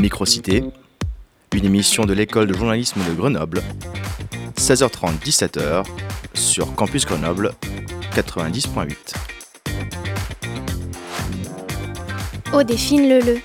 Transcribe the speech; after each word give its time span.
Microcité, 0.00 0.64
une 1.52 1.64
émission 1.66 2.06
de 2.06 2.14
l'école 2.14 2.46
de 2.46 2.54
journalisme 2.54 3.00
de 3.06 3.12
Grenoble, 3.12 3.62
16h30-17h 4.56 5.84
sur 6.32 6.74
Campus 6.74 7.04
Grenoble 7.04 7.52
90.8. 8.14 8.94
Au 12.54 12.62
défine 12.62 13.10
le 13.10 13.20
le. 13.20 13.40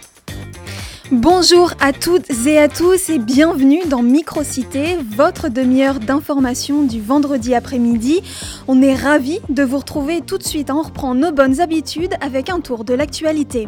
Bonjour 1.12 1.74
à 1.82 1.94
toutes 1.94 2.32
et 2.48 2.58
à 2.58 2.68
tous 2.68 3.10
et 3.10 3.20
bienvenue 3.20 3.82
dans 3.88 4.02
Microcité, 4.02 4.98
votre 5.16 5.50
demi-heure 5.50 6.00
d'information 6.00 6.84
du 6.84 7.00
vendredi 7.00 7.54
après-midi. 7.54 8.24
On 8.68 8.82
est 8.82 8.96
ravis 8.96 9.40
de 9.50 9.62
vous 9.62 9.78
retrouver 9.78 10.22
tout 10.22 10.40
de 10.40 10.44
suite. 10.44 10.72
On 10.72 10.82
reprend 10.82 11.14
nos 11.14 11.32
bonnes 11.32 11.62
habitudes 11.62 12.16
avec 12.20 12.50
un 12.50 12.60
tour 12.60 12.84
de 12.84 12.96
l'actualité. 12.96 13.68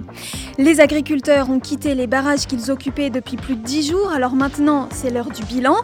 Les 0.58 0.80
agriculteurs 0.80 1.52
ont 1.52 1.60
quitté 1.60 1.94
les 1.94 2.08
barrages 2.08 2.48
qu'ils 2.48 2.72
occupaient 2.72 3.12
depuis 3.12 3.38
plus 3.38 3.56
de 3.56 3.62
10 3.62 3.92
jours, 3.92 4.12
alors 4.12 4.34
maintenant 4.34 4.90
c'est 4.92 5.12
l'heure 5.12 5.30
du 5.30 5.44
bilan. 5.44 5.76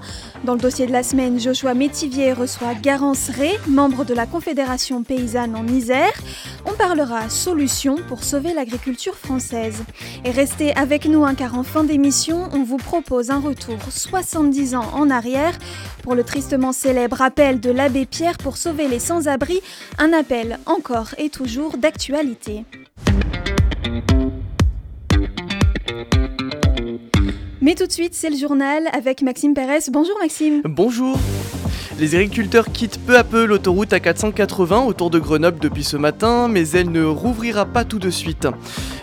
Dans 0.46 0.54
le 0.54 0.60
dossier 0.60 0.88
de 0.88 0.92
la 0.92 1.04
semaine, 1.04 1.40
Joshua 1.40 1.76
Métivier 1.76 2.34
reçoit 2.34 2.74
Garance 2.74 3.30
Ré, 3.30 3.52
membre 3.68 4.04
de 4.04 4.16
la 4.16 4.26
Confédération 4.26 5.04
paysanne 5.04 5.56
en 5.56 5.68
Isère. 5.68 6.14
On 6.66 6.72
parlera 6.72 7.30
solutions 7.30 7.98
pour 8.08 8.24
sauver 8.24 8.54
l'agriculture 8.54 9.16
française. 9.16 9.84
Et 10.26 10.32
restez 10.32 10.76
avec 10.76 11.06
nous 11.06 11.24
un 11.24 11.36
car 11.36 11.56
en 11.56 11.64
fin 11.64 11.84
d'émission, 11.84 12.50
on 12.52 12.64
vous 12.64 12.78
propose 12.78 13.30
un 13.30 13.40
retour 13.40 13.78
70 13.90 14.74
ans 14.74 14.90
en 14.94 15.12
arrière 15.12 15.54
pour 16.02 16.16
le 16.16 16.24
tristement 16.24 16.72
célèbre 16.72 17.22
appel 17.22 17.60
de 17.60 17.70
l'abbé 17.70 18.06
Pierre 18.06 18.38
pour 18.38 18.58
sauver 18.58 18.88
les 18.88 19.03
sans-abri, 19.04 19.60
un 19.98 20.14
appel 20.14 20.60
encore 20.66 21.14
et 21.18 21.30
toujours 21.30 21.78
d'actualité. 21.78 22.64
Mais 27.62 27.76
tout 27.76 27.86
de 27.86 27.92
suite, 27.92 28.14
c'est 28.14 28.30
le 28.30 28.38
journal 28.38 28.88
avec 28.94 29.22
Maxime 29.22 29.54
Pérez. 29.54 29.80
Bonjour 29.92 30.18
Maxime. 30.20 30.62
Bonjour. 30.64 31.18
Les 32.00 32.16
agriculteurs 32.16 32.72
quittent 32.72 33.00
peu 33.06 33.18
à 33.18 33.24
peu 33.24 33.46
l'autoroute 33.46 33.92
A480 33.92 34.86
autour 34.86 35.10
de 35.10 35.20
Grenoble 35.20 35.60
depuis 35.60 35.84
ce 35.84 35.96
matin, 35.96 36.48
mais 36.48 36.68
elle 36.70 36.92
ne 36.92 37.04
rouvrira 37.04 37.66
pas 37.66 37.86
tout 37.86 38.00
de 38.00 38.10
suite. 38.10 38.48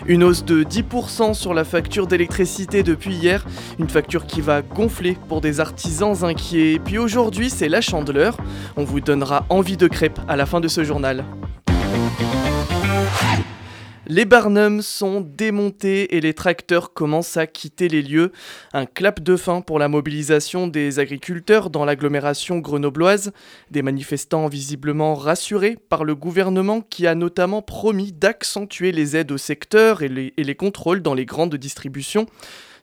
Une 0.05 0.23
hausse 0.23 0.43
de 0.43 0.63
10% 0.63 1.33
sur 1.33 1.53
la 1.53 1.63
facture 1.63 2.05
d'électricité 2.05 2.83
depuis 2.83 3.15
hier, 3.15 3.45
une 3.79 3.89
facture 3.89 4.25
qui 4.25 4.41
va 4.41 4.61
gonfler 4.61 5.17
pour 5.29 5.41
des 5.41 5.59
artisans 5.59 6.23
inquiets. 6.23 6.73
Et 6.73 6.79
puis 6.79 6.97
aujourd'hui, 6.97 7.49
c'est 7.49 7.69
la 7.69 7.81
chandeleur. 7.81 8.37
On 8.75 8.83
vous 8.83 8.99
donnera 8.99 9.45
envie 9.49 9.77
de 9.77 9.87
crêpes 9.87 10.19
à 10.27 10.35
la 10.35 10.45
fin 10.45 10.59
de 10.59 10.67
ce 10.67 10.83
journal. 10.83 11.23
Les 14.13 14.25
barnums 14.25 14.81
sont 14.81 15.21
démontés 15.21 16.17
et 16.17 16.19
les 16.19 16.33
tracteurs 16.33 16.91
commencent 16.91 17.37
à 17.37 17.47
quitter 17.47 17.87
les 17.87 18.01
lieux. 18.01 18.33
Un 18.73 18.85
clap 18.85 19.21
de 19.21 19.37
fin 19.37 19.61
pour 19.61 19.79
la 19.79 19.87
mobilisation 19.87 20.67
des 20.67 20.99
agriculteurs 20.99 21.69
dans 21.69 21.85
l'agglomération 21.85 22.59
grenobloise. 22.59 23.31
Des 23.69 23.81
manifestants 23.81 24.49
visiblement 24.49 25.15
rassurés 25.15 25.77
par 25.87 26.03
le 26.03 26.13
gouvernement 26.13 26.81
qui 26.81 27.07
a 27.07 27.15
notamment 27.15 27.61
promis 27.61 28.11
d'accentuer 28.11 28.91
les 28.91 29.15
aides 29.15 29.31
au 29.31 29.37
secteur 29.37 30.01
et 30.01 30.09
les, 30.09 30.33
et 30.35 30.43
les 30.43 30.55
contrôles 30.55 31.01
dans 31.01 31.13
les 31.13 31.25
grandes 31.25 31.55
distributions. 31.55 32.25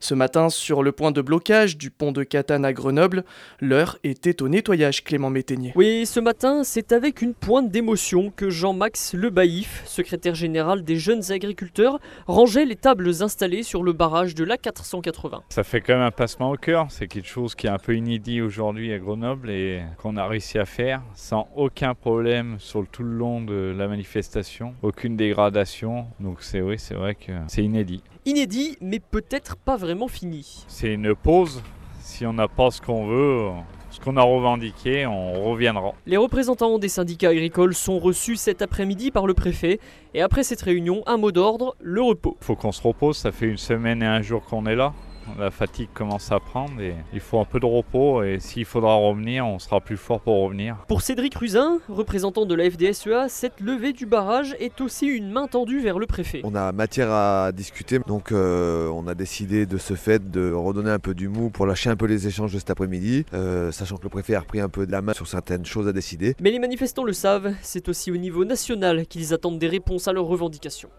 Ce 0.01 0.15
matin, 0.15 0.49
sur 0.49 0.83
le 0.83 0.93
point 0.93 1.11
de 1.11 1.21
blocage 1.21 1.77
du 1.77 1.91
pont 1.91 2.13
de 2.13 2.23
Catane 2.23 2.65
à 2.65 2.73
Grenoble, 2.73 3.25
l'heure 3.61 3.99
était 4.05 4.43
au 4.43 4.49
nettoyage, 4.49 5.03
Clément 5.03 5.31
Métainier. 5.31 5.73
Oui, 5.75 6.07
ce 6.07 6.21
matin, 6.21 6.63
c'est 6.63 6.93
avec 6.93 7.21
une 7.21 7.35
pointe 7.35 7.71
d'émotion 7.71 8.33
que 8.35 8.49
Jean-Max 8.49 9.15
Le 9.15 9.31
Baïf, 9.31 9.83
secrétaire 9.87 10.35
général 10.35 10.85
des 10.85 10.97
jeunes 10.97 11.33
agriculteurs, 11.33 11.99
rangeait 12.27 12.65
les 12.65 12.77
tables 12.77 13.11
installées 13.23 13.65
sur 13.65 13.83
le 13.83 13.93
barrage 13.93 14.35
de 14.35 14.45
l'A480. 14.45 15.41
Ça 15.49 15.65
fait 15.65 15.81
quand 15.81 15.95
même 15.95 16.03
un 16.03 16.11
passement 16.13 16.53
au 16.53 16.57
cœur, 16.57 16.87
c'est 16.91 17.09
quelque 17.09 17.29
chose 17.29 17.55
qui 17.55 17.67
est 17.67 17.71
un 17.71 17.79
peu 17.79 17.97
inédit 17.97 18.41
aujourd'hui 18.41 18.93
à 18.93 18.99
Grenoble 18.99 19.51
et 19.51 19.83
qu'on 19.99 20.17
a 20.17 20.27
réussi 20.27 20.59
à 20.59 20.65
faire 20.65 21.03
sans 21.15 21.49
aucun 21.57 21.95
problème 21.95 22.57
sur 22.59 22.87
tout 22.87 23.03
le 23.03 23.17
long 23.17 23.43
de 23.43 23.75
la 23.77 23.89
manifestation, 23.89 24.75
aucune 24.83 25.17
dégradation. 25.17 26.07
Donc 26.21 26.43
c'est 26.43 26.61
oui, 26.61 26.79
c'est 26.79 26.95
vrai 26.95 27.15
que 27.15 27.33
c'est 27.49 27.65
inédit. 27.65 28.03
Inédit, 28.29 28.77
mais 28.83 29.01
peut-être 29.01 29.57
pas 29.57 29.79
vraiment 29.79 30.07
fini. 30.07 30.67
C'est 30.69 30.93
une 30.93 31.15
pause. 31.15 31.63
Si 31.99 32.27
on 32.27 32.35
n'a 32.35 32.47
pas 32.47 32.71
ce 32.71 32.83
qu'on 32.83 33.07
veut, 33.07 33.49
ce 33.91 34.01
qu'on 34.01 34.19
a 34.19 34.23
revendiqué, 34.23 35.07
on 35.07 35.45
reviendra. 35.51 35.95
Les 36.05 36.19
représentants 36.19 36.79
des 36.79 36.91
syndicats 36.91 37.31
agricoles 37.31 37.75
sont 37.75 37.99
reçus 37.99 38.37
cet 38.37 38.61
après-midi 38.61 39.11
par 39.11 39.27
le 39.27 39.33
préfet 39.33 39.81
et 40.13 40.21
après 40.21 40.43
cette 40.43 40.61
réunion, 40.61 41.03
un 41.07 41.17
mot 41.17 41.33
d'ordre, 41.33 41.75
le 41.81 42.03
repos. 42.03 42.37
Faut 42.43 42.55
qu'on 42.55 42.71
se 42.71 42.83
repose, 42.83 43.17
ça 43.17 43.33
fait 43.33 43.47
une 43.47 43.57
semaine 43.57 44.03
et 44.03 44.07
un 44.07 44.21
jour 44.21 44.45
qu'on 44.45 44.67
est 44.67 44.77
là. 44.77 44.93
La 45.39 45.51
fatigue 45.51 45.89
commence 45.95 46.33
à 46.33 46.41
prendre 46.41 46.81
et 46.81 46.95
il 47.13 47.21
faut 47.21 47.39
un 47.39 47.45
peu 47.45 47.61
de 47.61 47.67
repos 47.67 48.23
et 48.23 48.39
s'il 48.41 48.65
faudra 48.65 48.95
revenir, 48.95 49.47
on 49.47 49.59
sera 49.59 49.81
plus 49.81 49.97
fort 49.97 50.21
pour 50.21 50.43
revenir. 50.43 50.77
Pour 50.89 51.03
Cédric 51.03 51.35
Ruzin, 51.35 51.79
représentant 51.89 52.47
de 52.47 52.55
la 52.55 52.71
FDSEA, 52.71 53.29
cette 53.29 53.61
levée 53.61 53.93
du 53.93 54.07
barrage 54.07 54.57
est 54.61 54.81
aussi 54.81 55.07
une 55.07 55.31
main 55.31 55.47
tendue 55.47 55.81
vers 55.81 55.99
le 55.99 56.07
préfet. 56.07 56.41
On 56.45 56.55
a 56.55 56.73
matière 56.73 57.11
à 57.11 57.53
discuter, 57.53 57.99
donc 58.07 58.33
euh, 58.33 58.89
on 58.89 59.07
a 59.07 59.15
décidé 59.15 59.67
de 59.67 59.79
ce 59.79 59.95
fait 59.95 60.31
de 60.31 60.53
redonner 60.53 60.91
un 60.91 60.99
peu 60.99 61.15
du 61.15 61.29
mou 61.29 61.51
pour 61.51 61.67
lâcher 61.67 61.91
un 61.91 61.97
peu 61.97 62.07
les 62.07 62.27
échanges 62.27 62.53
de 62.53 62.59
cet 62.59 62.71
après-midi, 62.71 63.25
euh, 63.35 63.73
sachant 63.73 63.97
que 63.97 64.05
le 64.05 64.09
préfet 64.09 64.35
a 64.35 64.41
repris 64.41 64.61
un 64.61 64.69
peu 64.69 64.87
de 64.87 64.93
la 64.93 65.03
main 65.03 65.13
sur 65.13 65.27
certaines 65.27 65.67
choses 65.67 65.89
à 65.89 65.93
décider. 65.93 66.35
Mais 66.41 66.51
les 66.51 66.59
manifestants 66.59 67.05
le 67.05 67.13
savent, 67.13 67.55
c'est 67.63 67.89
aussi 67.89 68.11
au 68.11 68.17
niveau 68.17 68.45
national 68.45 69.07
qu'ils 69.07 69.35
attendent 69.35 69.59
des 69.59 69.69
réponses 69.69 70.09
à 70.09 70.13
leurs 70.13 70.27
revendications. 70.27 70.91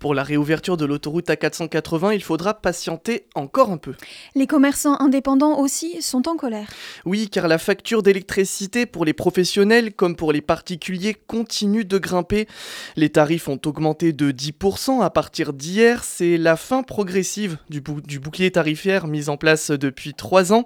Pour 0.00 0.14
la 0.14 0.22
réouverture 0.22 0.78
de 0.78 0.86
l'autoroute 0.86 1.28
A480, 1.28 2.14
il 2.14 2.22
faudra 2.22 2.54
patienter 2.54 3.26
encore 3.34 3.70
un 3.70 3.76
peu. 3.76 3.92
Les 4.34 4.46
commerçants 4.46 4.98
indépendants 4.98 5.58
aussi 5.58 6.00
sont 6.00 6.26
en 6.26 6.36
colère. 6.36 6.70
Oui, 7.04 7.28
car 7.28 7.48
la 7.48 7.58
facture 7.58 8.02
d'électricité 8.02 8.86
pour 8.86 9.04
les 9.04 9.12
professionnels 9.12 9.92
comme 9.92 10.16
pour 10.16 10.32
les 10.32 10.40
particuliers 10.40 11.14
continue 11.26 11.84
de 11.84 11.98
grimper. 11.98 12.48
Les 12.96 13.10
tarifs 13.10 13.46
ont 13.48 13.60
augmenté 13.66 14.14
de 14.14 14.32
10% 14.32 15.02
à 15.02 15.10
partir 15.10 15.52
d'hier. 15.52 16.02
C'est 16.02 16.38
la 16.38 16.56
fin 16.56 16.82
progressive 16.82 17.58
du, 17.68 17.82
bou 17.82 18.00
du, 18.00 18.18
bouclier 18.18 18.50
tarifaire 18.50 19.06
mis 19.06 19.28
en 19.28 19.36
place 19.36 19.70
depuis 19.70 20.14
3 20.14 20.54
ans. 20.54 20.64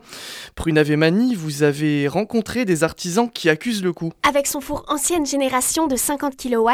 Pruna 0.54 0.84
Vemani, 0.84 1.34
vous 1.34 1.64
avez 1.64 2.06
rencontré 2.06 2.64
des 2.64 2.84
artisans 2.84 3.28
qui 3.28 3.48
accusent 3.48 3.82
le 3.82 3.92
coup. 3.92 4.12
Avec 4.22 4.46
son 4.46 4.60
four 4.60 4.84
ancienne 4.86 5.26
génération 5.26 5.88
de 5.88 5.96
50 5.96 6.36
kW, 6.36 6.68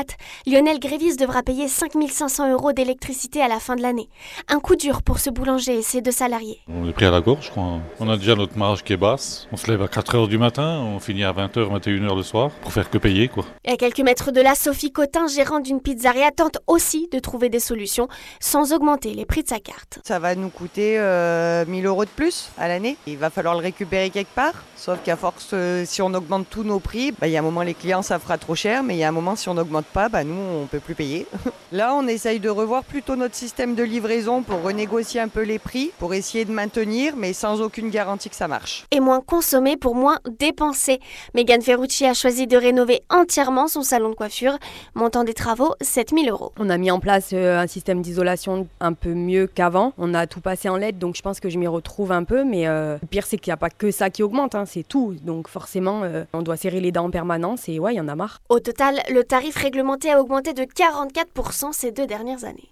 Lionel 0.47 0.79
Grévis 0.79 1.17
devra 1.17 1.43
payer 1.43 1.67
5500 1.67 2.49
euros 2.49 2.50
d'électricité 2.73 3.43
à 3.43 3.49
la 3.49 3.61
fin 3.61 3.77
de 3.77 3.83
l'année. 3.83 4.09
Un 4.49 4.61
coup 4.61 4.77
dur 4.77 5.03
pour 5.03 5.19
ce 5.19 5.31
boulanger 5.31 5.79
et 5.79 5.83
ses 5.83 6.01
deux 6.01 6.11
salariés. 6.11 6.61
On 6.69 6.89
est 6.89 6.93
pris 6.93 7.07
à 7.07 7.11
la 7.11 7.21
gorge, 7.21 7.47
je 7.47 7.51
crois. 7.51 7.79
On 7.99 8.09
a 8.09 8.17
déjà 8.17 8.35
notre 8.35 8.59
marge 8.59 8.83
qui 8.83 8.93
est 8.93 8.97
basse. 8.97 9.49
On 9.53 9.57
se 9.57 9.71
lève 9.71 9.83
à 9.83 9.87
4h 9.87 10.29
du 10.29 10.39
matin, 10.39 10.81
on 10.81 11.01
finit 11.01 11.25
à 11.25 11.33
20h, 11.33 11.81
21h 11.81 12.17
le 12.17 12.23
soir, 12.23 12.51
pour 12.63 12.73
faire 12.73 12.91
que 12.91 12.99
payer, 12.99 13.29
quoi. 13.29 13.45
Et 13.65 13.73
à 13.73 13.77
quelques 13.77 14.01
mètres 14.01 14.31
de 14.31 14.41
là, 14.41 14.55
Sophie 14.55 14.93
Cotin, 14.93 15.27
gérante 15.27 15.65
d'une 15.65 15.81
pizzeria, 15.81 16.31
tente 16.31 16.59
aussi 16.67 17.09
de 17.13 17.19
trouver 17.19 17.49
des 17.49 17.61
solutions 17.61 18.09
sans 18.41 18.73
augmenter 18.73 19.15
les 19.15 19.25
prix 19.25 19.43
de 19.43 19.49
sa 19.49 19.61
carte. 19.61 20.01
Ça 20.05 20.19
va 20.19 20.35
nous 20.35 20.51
coûter 20.51 20.99
euh, 20.99 21.65
1000 21.67 21.87
euros 21.87 22.05
de 22.05 22.11
plus 22.11 22.51
à 22.59 22.69
l'année. 22.69 22.97
Il 23.07 23.19
va 23.19 23.31
falloir 23.31 23.55
le 23.55 23.61
récupérer 23.61 24.11
quelque 24.11 24.35
part. 24.35 24.55
Sauf 24.77 25.03
qu'à 25.03 25.17
force, 25.17 25.51
euh, 25.53 25.85
si 25.87 26.03
on 26.03 26.13
augmente 26.15 26.47
tous 26.49 26.65
nos 26.65 26.81
prix, 26.81 27.13
bah, 27.13 27.29
il 27.29 27.33
y 27.33 27.37
a 27.37 27.41
un 27.41 27.43
moment 27.43 27.63
les 27.63 27.75
clients 27.75 28.03
ça 28.03 28.19
fera 28.19 28.39
trop 28.39 28.55
cher, 28.55 28.83
mais 28.83 28.95
il 28.95 28.99
y 28.99 29.05
a 29.05 29.09
un 29.09 29.13
moment 29.13 29.37
si 29.37 29.49
on 29.49 29.55
n'augmente 29.55 29.87
pas, 29.87 30.09
bah, 30.09 30.25
nous 30.25 30.35
on 30.35 30.67
peut 30.67 30.81
plus 30.81 30.95
payer. 30.95 31.27
Là 31.73 31.95
on 31.95 32.07
essaye 32.07 32.40
de 32.41 32.49
revoir 32.49 32.85
plutôt 32.85 33.17
notre 33.17 33.35
système 33.35 33.75
de 33.75 33.83
livraison 33.83 34.43
pour 34.43 34.63
renégocier 34.63 35.21
un 35.21 35.29
peu 35.29 35.43
les 35.43 35.59
prix, 35.59 35.93
pour 35.99 36.15
essayer 36.15 36.45
de 36.45 36.53
maintenir, 36.53 37.15
mais 37.17 37.33
sans 37.33 37.61
aucune 37.61 37.91
garantie 37.91 38.31
que 38.31 38.37
ça 38.37 38.49
marche. 38.49 38.87
Et 38.91 39.01
moins 39.01 39.21
consommer 39.21 39.77
pour 39.77 39.95
moins 39.95 40.19
dépenser. 40.39 41.01
Megan 41.35 41.61
Ferrucci 41.63 42.07
a 42.07 42.15
choisi 42.15 42.47
de 42.47 42.57
rénover 42.57 43.03
entièrement 43.11 43.69
son 43.69 43.83
salon 43.83 44.11
de 44.11 44.15
coiffure, 44.15 44.59
montant 44.95 45.25
des 45.25 45.35
travaux 45.35 45.75
7000 45.81 46.31
euros. 46.31 46.53
On 46.59 46.71
a 46.71 46.79
mis 46.79 46.91
en 46.91 47.01
place 47.01 47.31
euh, 47.33 47.59
un 47.59 47.67
système 47.67 48.03
d'isolation 48.03 48.67
un 48.81 48.93
peu 48.95 49.15
mieux 49.15 49.47
qu'avant. 49.47 49.93
On 49.99 50.15
a 50.15 50.27
tout 50.27 50.41
passé 50.41 50.69
en 50.69 50.77
LED, 50.77 50.99
donc 50.99 51.17
je 51.17 51.23
pense 51.23 51.41
que 51.41 51.51
je 51.51 51.59
m'y 51.59 51.67
retrouve 51.67 52.13
un 52.13 52.25
peu, 52.25 52.45
mais 52.45 52.67
euh, 52.67 52.97
le 53.01 53.07
pire 53.07 53.27
c'est 53.27 53.37
qu'il 53.37 53.51
n'y 53.51 53.55
a 53.55 53.59
pas 53.59 53.71
que 53.71 53.91
ça 53.91 54.11
qui 54.11 54.23
augmente. 54.23 54.55
Hein 54.55 54.65
c'est 54.67 54.87
tout. 54.87 55.15
Donc 55.23 55.49
forcément, 55.49 56.03
euh, 56.05 56.25
on 56.33 56.43
doit 56.43 56.57
serrer 56.57 56.81
les 56.81 56.93
dents 56.93 57.07
en 57.07 57.11
permanence 57.11 57.69
et 57.69 57.79
ouais, 57.79 57.95
il 57.95 57.97
y 57.97 58.01
en 58.01 58.09
a 58.09 58.15
marre. 58.15 58.39
Au 58.49 58.61
total, 58.61 59.01
le 59.11 59.25
tarif 59.25 59.57
réglementé 59.57 60.11
a 60.11 60.21
augmenté 60.21 60.53
de 60.53 60.63
44% 60.63 61.73
ces 61.73 61.91
deux 61.91 62.07
dernières 62.07 62.30
années. 62.45 62.71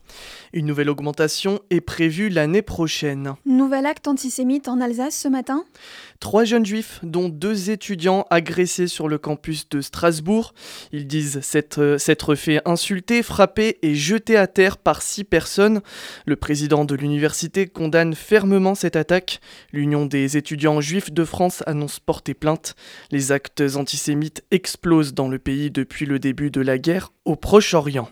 Une 0.52 0.66
nouvelle 0.66 0.90
augmentation 0.90 1.60
est 1.70 1.80
prévue 1.80 2.28
l'année 2.28 2.62
prochaine. 2.62 3.34
Nouvel 3.46 3.86
acte 3.86 4.08
antisémite 4.08 4.68
en 4.68 4.80
Alsace 4.80 5.16
ce 5.16 5.28
matin? 5.28 5.64
Trois 6.20 6.44
jeunes 6.44 6.66
juifs, 6.66 6.98
dont 7.04 7.28
deux 7.28 7.70
étudiants 7.70 8.26
agressés 8.28 8.88
sur 8.88 9.08
le 9.08 9.18
campus 9.18 9.68
de 9.68 9.80
Strasbourg. 9.80 10.52
Ils 10.90 11.06
disent 11.06 11.40
s'être, 11.42 11.96
s'être 11.96 12.34
fait 12.34 12.60
insulter, 12.64 13.22
frapper 13.22 13.78
et 13.82 13.94
jeter 13.94 14.36
à 14.36 14.48
terre 14.48 14.78
par 14.78 15.00
six 15.00 15.22
personnes. 15.22 15.80
Le 16.26 16.34
président 16.34 16.84
de 16.84 16.96
l'université 16.96 17.68
condamne 17.68 18.14
fermement 18.14 18.74
cette 18.74 18.96
attaque. 18.96 19.40
L'Union 19.72 20.06
des 20.06 20.36
étudiants 20.36 20.80
juifs 20.80 21.12
de 21.12 21.24
France 21.24 21.62
annonce 21.66 22.00
porter 22.00 22.34
plainte. 22.34 22.74
Les 23.12 23.30
actes 23.30 23.62
antisémites 23.76 24.42
explosent 24.50 25.14
dans 25.14 25.28
le 25.28 25.38
pays 25.38 25.70
depuis 25.70 26.04
le 26.04 26.18
début 26.18 26.50
de 26.50 26.60
la 26.60 26.78
guerre 26.78 27.12
au 27.26 27.36
Proche-Orient. 27.36 28.08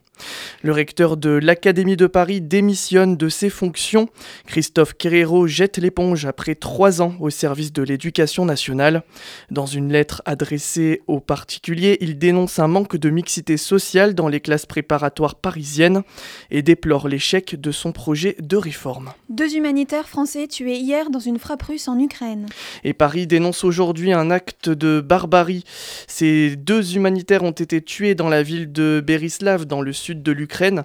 Le 0.62 0.72
recteur 0.72 1.16
de 1.16 1.30
l'Académie 1.30 1.96
de 1.96 2.06
Paris 2.06 2.40
démissionne 2.40 3.16
de 3.16 3.28
ses 3.28 3.50
fonctions. 3.50 4.08
Christophe 4.46 4.94
Querero 4.94 5.46
jette 5.46 5.78
l'éponge 5.78 6.24
après 6.26 6.54
trois 6.54 7.02
ans 7.02 7.14
au 7.20 7.30
service 7.30 7.72
de 7.72 7.82
l'éducation 7.96 8.44
nationale. 8.44 9.02
Dans 9.50 9.64
une 9.64 9.90
lettre 9.90 10.20
adressée 10.26 11.00
aux 11.06 11.18
particuliers, 11.18 11.96
il 12.02 12.18
dénonce 12.18 12.58
un 12.58 12.68
manque 12.68 12.98
de 12.98 13.08
mixité 13.08 13.56
sociale 13.56 14.14
dans 14.14 14.28
les 14.28 14.40
classes 14.40 14.66
préparatoires 14.66 15.36
parisiennes 15.36 16.02
et 16.50 16.60
déplore 16.60 17.08
l'échec 17.08 17.58
de 17.58 17.72
son 17.72 17.92
projet 17.92 18.36
de 18.38 18.58
réforme. 18.58 19.12
Deux 19.30 19.56
humanitaires 19.56 20.10
français 20.10 20.46
tués 20.46 20.76
hier 20.76 21.08
dans 21.08 21.20
une 21.20 21.38
frappe 21.38 21.62
russe 21.62 21.88
en 21.88 21.98
Ukraine. 21.98 22.46
Et 22.84 22.92
Paris 22.92 23.26
dénonce 23.26 23.64
aujourd'hui 23.64 24.12
un 24.12 24.30
acte 24.30 24.68
de 24.68 25.00
barbarie. 25.00 25.64
Ces 26.06 26.54
deux 26.54 26.96
humanitaires 26.96 27.44
ont 27.44 27.50
été 27.50 27.80
tués 27.80 28.14
dans 28.14 28.28
la 28.28 28.42
ville 28.42 28.72
de 28.72 29.02
Berislav, 29.04 29.64
dans 29.64 29.80
le 29.80 29.94
sud 29.94 30.22
de 30.22 30.32
l'Ukraine. 30.32 30.84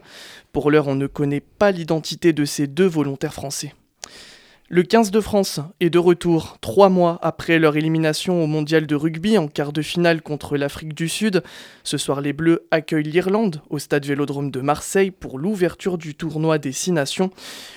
Pour 0.53 0.71
l'heure, 0.71 0.87
on 0.87 0.95
ne 0.95 1.07
connaît 1.07 1.41
pas 1.41 1.71
l'identité 1.71 2.31
de 2.31 2.45
ces 2.45 2.67
deux 2.67 2.87
volontaires 2.87 3.33
français. 3.33 3.73
Le 4.73 4.83
15 4.83 5.11
de 5.11 5.19
France 5.19 5.59
est 5.81 5.89
de 5.89 5.99
retour, 5.99 6.55
trois 6.61 6.87
mois 6.87 7.19
après 7.23 7.59
leur 7.59 7.75
élimination 7.75 8.41
au 8.41 8.47
mondial 8.47 8.87
de 8.87 8.95
rugby 8.95 9.37
en 9.37 9.49
quart 9.49 9.73
de 9.73 9.81
finale 9.81 10.21
contre 10.21 10.55
l'Afrique 10.55 10.93
du 10.93 11.09
Sud. 11.09 11.43
Ce 11.83 11.97
soir, 11.97 12.21
les 12.21 12.31
Bleus 12.31 12.65
accueillent 12.71 13.03
l'Irlande 13.03 13.61
au 13.69 13.79
stade 13.79 14.05
Vélodrome 14.05 14.49
de 14.49 14.61
Marseille 14.61 15.11
pour 15.11 15.37
l'ouverture 15.39 15.97
du 15.97 16.15
tournoi 16.15 16.57
des 16.57 16.71
Six 16.71 16.93
Nations. 16.93 17.31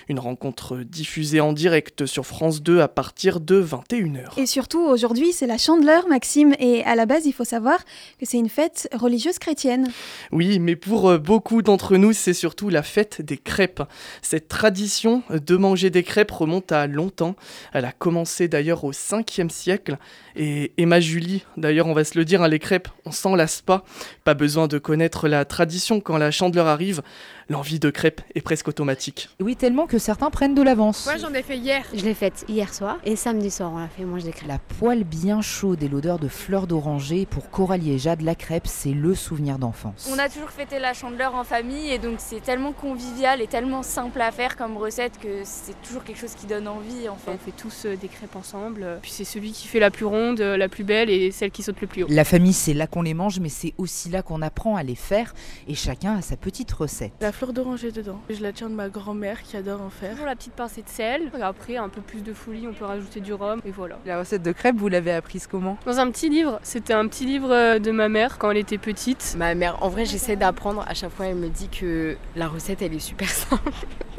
Une 0.08 0.20
rencontre 0.20 0.84
diffusée 0.84 1.40
en 1.40 1.52
direct 1.52 2.06
sur 2.06 2.26
France 2.26 2.62
2 2.62 2.80
à 2.80 2.86
partir 2.86 3.40
de 3.40 3.60
21h. 3.60 4.38
Et 4.40 4.46
surtout, 4.46 4.78
aujourd'hui, 4.78 5.32
c'est 5.32 5.48
la 5.48 5.58
Chandeleur, 5.58 6.06
Maxime, 6.06 6.54
et 6.60 6.84
à 6.84 6.94
la 6.94 7.06
base, 7.06 7.26
il 7.26 7.32
faut 7.32 7.42
savoir 7.42 7.80
que 8.20 8.24
c'est 8.24 8.38
une 8.38 8.48
fête 8.48 8.88
religieuse 8.92 9.40
chrétienne. 9.40 9.88
Oui, 10.30 10.60
mais 10.60 10.76
pour 10.76 11.10
euh, 11.10 11.18
beaucoup 11.18 11.60
d'entre 11.60 11.96
nous, 11.96 12.12
c'est 12.12 12.34
surtout 12.34 12.68
la 12.68 12.84
fête 12.84 13.20
des 13.20 13.36
crêpes. 13.36 13.82
Cette 14.22 14.46
tradition 14.46 15.24
de 15.28 15.56
manger 15.56 15.90
des 15.90 16.04
crêpes 16.04 16.30
remonte 16.30 16.70
à 16.70 16.83
longtemps. 16.86 17.36
Elle 17.72 17.84
a 17.84 17.92
commencé 17.92 18.48
d'ailleurs 18.48 18.84
au 18.84 18.92
5e 18.92 19.48
siècle. 19.48 19.98
Et 20.36 20.72
Emma 20.78 21.00
Julie, 21.00 21.44
d'ailleurs, 21.56 21.86
on 21.86 21.94
va 21.94 22.04
se 22.04 22.18
le 22.18 22.24
dire, 22.24 22.42
hein, 22.42 22.48
les 22.48 22.58
crêpes, 22.58 22.88
on 23.04 23.12
s'en 23.12 23.34
lasse 23.34 23.60
pas. 23.60 23.84
Pas 24.24 24.34
besoin 24.34 24.68
de 24.68 24.78
connaître 24.78 25.28
la 25.28 25.44
tradition 25.44 26.00
quand 26.00 26.18
la 26.18 26.30
chandeleur 26.30 26.66
arrive. 26.66 27.02
L'envie 27.50 27.78
de 27.78 27.90
crêpes 27.90 28.22
est 28.34 28.40
presque 28.40 28.68
automatique. 28.68 29.28
Oui, 29.38 29.54
tellement 29.54 29.86
que 29.86 29.98
certains 29.98 30.30
prennent 30.30 30.54
de 30.54 30.62
l'avance. 30.62 31.04
Moi, 31.04 31.18
j'en 31.18 31.34
ai 31.34 31.42
fait 31.42 31.58
hier. 31.58 31.84
Je 31.92 32.02
l'ai 32.02 32.14
faite 32.14 32.46
hier 32.48 32.72
soir 32.72 32.98
et 33.04 33.16
samedi 33.16 33.50
soir, 33.50 33.70
on 33.74 33.78
a 33.78 33.88
fait 33.88 34.04
manger 34.04 34.24
des 34.24 34.32
crêpes. 34.32 34.48
La 34.48 34.58
poêle 34.58 35.04
bien 35.04 35.42
chaude 35.42 35.82
et 35.82 35.88
l'odeur 35.88 36.18
de 36.18 36.28
fleurs 36.28 36.66
d'oranger, 36.66 37.26
pour 37.26 37.50
Coralie 37.50 37.92
et 37.92 37.98
Jade, 37.98 38.22
la 38.22 38.34
crêpe, 38.34 38.66
c'est 38.66 38.92
le 38.92 39.14
souvenir 39.14 39.58
d'enfance. 39.58 40.08
On 40.10 40.18
a 40.18 40.30
toujours 40.30 40.48
fêté 40.48 40.78
la 40.78 40.94
chandeleur 40.94 41.34
en 41.34 41.44
famille 41.44 41.90
et 41.90 41.98
donc 41.98 42.14
c'est 42.18 42.40
tellement 42.40 42.72
convivial 42.72 43.42
et 43.42 43.46
tellement 43.46 43.82
simple 43.82 44.22
à 44.22 44.32
faire 44.32 44.56
comme 44.56 44.78
recette 44.78 45.18
que 45.18 45.42
c'est 45.44 45.80
toujours 45.82 46.02
quelque 46.02 46.18
chose 46.18 46.34
qui 46.34 46.46
donne 46.46 46.66
envie 46.66 47.10
en 47.10 47.16
fait. 47.16 47.32
On 47.32 47.38
fait 47.38 47.56
tous 47.56 47.84
euh, 47.84 47.96
des 47.96 48.08
crêpes 48.08 48.36
ensemble. 48.36 48.98
Puis 49.02 49.10
c'est 49.10 49.24
celui 49.24 49.52
qui 49.52 49.68
fait 49.68 49.80
la 49.80 49.90
plus 49.90 50.06
ronde, 50.06 50.40
euh, 50.40 50.56
la 50.56 50.68
plus 50.68 50.84
belle 50.84 51.10
et 51.10 51.30
celle 51.30 51.50
qui 51.50 51.62
saute 51.62 51.80
le 51.82 51.86
plus 51.86 52.04
haut. 52.04 52.08
La 52.08 52.24
famille, 52.24 52.54
c'est 52.54 52.74
là 52.74 52.86
qu'on 52.86 53.02
les 53.02 53.14
mange, 53.14 53.38
mais 53.40 53.50
c'est 53.50 53.74
aussi 53.76 54.08
là 54.08 54.22
qu'on 54.22 54.40
apprend 54.40 54.76
à 54.76 54.82
les 54.82 54.94
faire 54.94 55.34
et 55.68 55.74
chacun 55.74 56.16
a 56.16 56.22
sa 56.22 56.36
petite 56.36 56.72
recette. 56.72 57.12
La 57.20 57.32
fleur 57.34 57.52
d'oranger 57.52 57.90
dedans. 57.92 58.20
Je 58.30 58.40
la 58.40 58.52
tiens 58.52 58.70
de 58.70 58.74
ma 58.74 58.88
grand-mère 58.88 59.42
qui 59.42 59.56
adore 59.56 59.82
en 59.82 59.90
faire. 59.90 60.16
Pour 60.16 60.26
la 60.26 60.36
petite 60.36 60.54
pincée 60.54 60.82
de 60.82 60.88
sel. 60.88 61.30
Et 61.36 61.42
après, 61.42 61.76
un 61.76 61.88
peu 61.88 62.00
plus 62.00 62.22
de 62.22 62.32
folie, 62.32 62.66
on 62.68 62.72
peut 62.72 62.84
rajouter 62.84 63.20
du 63.20 63.32
rhum 63.34 63.60
et 63.64 63.70
voilà. 63.70 63.98
La 64.06 64.18
recette 64.18 64.42
de 64.42 64.52
crêpes, 64.52 64.76
vous 64.76 64.88
l'avez 64.88 65.12
apprise 65.12 65.46
comment? 65.46 65.76
Dans 65.84 65.98
un 65.98 66.10
petit 66.10 66.28
livre. 66.28 66.60
C'était 66.62 66.94
un 66.94 67.06
petit 67.08 67.26
livre 67.26 67.52
euh, 67.52 67.78
de 67.78 67.90
ma 67.90 68.08
mère 68.08 68.38
quand 68.38 68.50
elle 68.50 68.58
était 68.58 68.78
petite. 68.78 69.34
Ma 69.36 69.54
mère, 69.54 69.82
en 69.82 69.88
vrai, 69.88 70.04
j'essaie 70.04 70.36
d'apprendre. 70.36 70.84
À 70.86 70.94
chaque 70.94 71.10
fois, 71.10 71.26
elle 71.26 71.36
me 71.36 71.48
dit 71.48 71.68
que 71.68 72.16
la 72.36 72.48
recette, 72.48 72.82
elle 72.82 72.94
est 72.94 72.98
super 73.00 73.28
simple. 73.28 73.70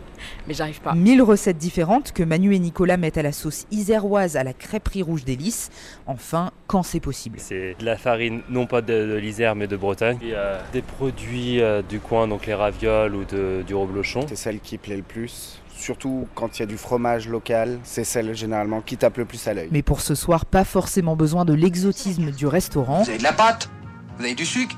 mais 0.48 0.54
j'arrive 0.54 0.82
pas. 0.82 0.94
Mille 0.94 1.22
recettes 1.22 1.58
différentes 1.58 2.12
que 2.12 2.24
Manu 2.24 2.54
et 2.56 2.60
Nicolas 2.60 2.98
mettent 2.98 3.18
à 3.18 3.24
la 3.24 3.32
sauce 3.32 3.66
iséroise 3.72 4.38
à 4.38 4.44
la 4.44 4.54
crêperie 4.54 5.04
rouge 5.04 5.26
d'hélice. 5.26 5.70
Enfin, 6.08 6.52
quand 6.68 6.84
c'est 6.84 7.00
possible. 7.00 7.40
C'est 7.40 7.76
de 7.80 7.86
la 7.86 7.98
farine, 7.98 8.42
non 8.50 8.68
pas 8.68 8.82
de, 8.82 8.94
de 8.94 9.16
l'Isère, 9.16 9.56
mais 9.56 9.68
de 9.68 9.78
Bretagne. 9.78 10.18
Et, 10.22 10.34
euh, 10.34 10.60
des 10.74 10.82
produits 10.82 11.62
euh, 11.62 11.82
du 11.82 12.00
coin, 12.00 12.28
donc 12.28 12.46
les 12.46 12.54
ravioles 12.54 13.16
ou 13.16 13.26
de, 13.26 13.64
du 13.66 13.76
reblochon. 13.76 14.26
C'est 14.28 14.36
celle 14.36 14.60
qui 14.60 14.78
plaît 14.78 14.98
le 14.98 15.04
plus. 15.04 15.62
Surtout 15.78 16.28
quand 16.36 16.58
il 16.58 16.62
y 16.62 16.64
a 16.64 16.66
du 16.66 16.78
fromage 16.78 17.28
local, 17.28 17.80
c'est 17.84 18.06
celle 18.06 18.34
généralement 18.34 18.82
qui 18.82 18.98
tape 18.98 19.18
le 19.18 19.26
plus 19.26 19.46
à 19.48 19.54
l'œil. 19.54 19.68
Mais 19.72 19.82
pour 19.82 20.02
ce 20.02 20.16
soir, 20.16 20.46
pas 20.46 20.64
forcément 20.64 21.16
besoin 21.16 21.44
de 21.46 21.54
l'exotisme 21.54 22.32
du 22.32 22.48
restaurant. 22.48 23.04
Vous 23.04 23.10
avez 23.10 23.18
de 23.18 23.24
la 23.24 23.34
pâte 23.34 23.70
Vous 24.18 24.24
avez 24.24 24.36
du 24.36 24.46
sucre 24.46 24.76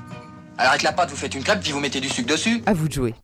Alors 0.58 0.72
avec 0.72 0.82
la 0.82 0.92
pâte, 0.92 1.10
vous 1.10 1.16
faites 1.16 1.34
une 1.34 1.44
crêpe, 1.44 1.60
puis 1.60 1.72
vous 1.72 1.80
mettez 1.80 2.00
du 2.00 2.08
sucre 2.08 2.28
dessus. 2.28 2.62
À 2.66 2.74
vous 2.74 2.88
de 2.88 2.92
jouer. 2.92 3.14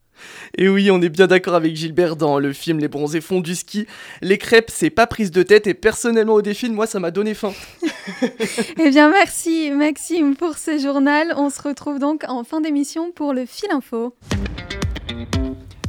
Et 0.57 0.69
oui, 0.69 0.89
on 0.91 1.01
est 1.01 1.09
bien 1.09 1.27
d'accord 1.27 1.55
avec 1.55 1.75
Gilbert 1.75 2.15
dans 2.15 2.39
le 2.39 2.53
film 2.53 2.79
Les 2.79 2.87
bronzés 2.87 3.21
font 3.21 3.39
du 3.39 3.55
ski. 3.55 3.87
Les 4.21 4.37
crêpes, 4.37 4.71
c'est 4.71 4.89
pas 4.89 5.07
prise 5.07 5.31
de 5.31 5.43
tête 5.43 5.67
et 5.67 5.73
personnellement 5.73 6.33
au 6.33 6.41
défi, 6.41 6.69
moi, 6.69 6.87
ça 6.87 6.99
m'a 6.99 7.11
donné 7.11 7.33
faim. 7.33 7.53
eh 8.79 8.89
bien, 8.89 9.09
merci 9.09 9.71
Maxime 9.71 10.35
pour 10.35 10.57
ce 10.57 10.77
journal. 10.77 11.33
On 11.37 11.49
se 11.49 11.61
retrouve 11.61 11.99
donc 11.99 12.23
en 12.27 12.43
fin 12.43 12.61
d'émission 12.61 13.11
pour 13.11 13.33
le 13.33 13.45
fil 13.45 13.69
info. 13.71 14.15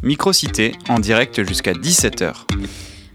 Microcité 0.02 0.72
en 0.88 0.99
direct 0.99 1.43
jusqu'à 1.46 1.72
17h. 1.72 2.46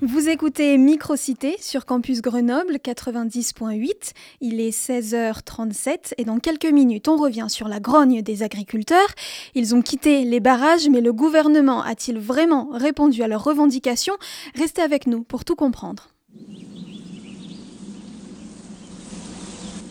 Vous 0.03 0.29
écoutez 0.29 0.79
Microcité 0.79 1.57
sur 1.59 1.85
Campus 1.85 2.23
Grenoble 2.23 2.77
90.8. 2.77 4.13
Il 4.41 4.59
est 4.59 4.71
16h37 4.71 6.13
et 6.17 6.25
dans 6.25 6.39
quelques 6.39 6.65
minutes, 6.65 7.07
on 7.07 7.17
revient 7.17 7.45
sur 7.49 7.67
la 7.67 7.79
grogne 7.79 8.23
des 8.23 8.41
agriculteurs. 8.41 9.09
Ils 9.53 9.75
ont 9.75 9.83
quitté 9.83 10.23
les 10.23 10.39
barrages, 10.39 10.89
mais 10.89 11.01
le 11.01 11.13
gouvernement 11.13 11.83
a-t-il 11.83 12.17
vraiment 12.17 12.69
répondu 12.71 13.21
à 13.21 13.27
leurs 13.27 13.43
revendications? 13.43 14.15
Restez 14.55 14.81
avec 14.81 15.05
nous 15.05 15.21
pour 15.21 15.45
tout 15.45 15.55
comprendre. 15.55 16.09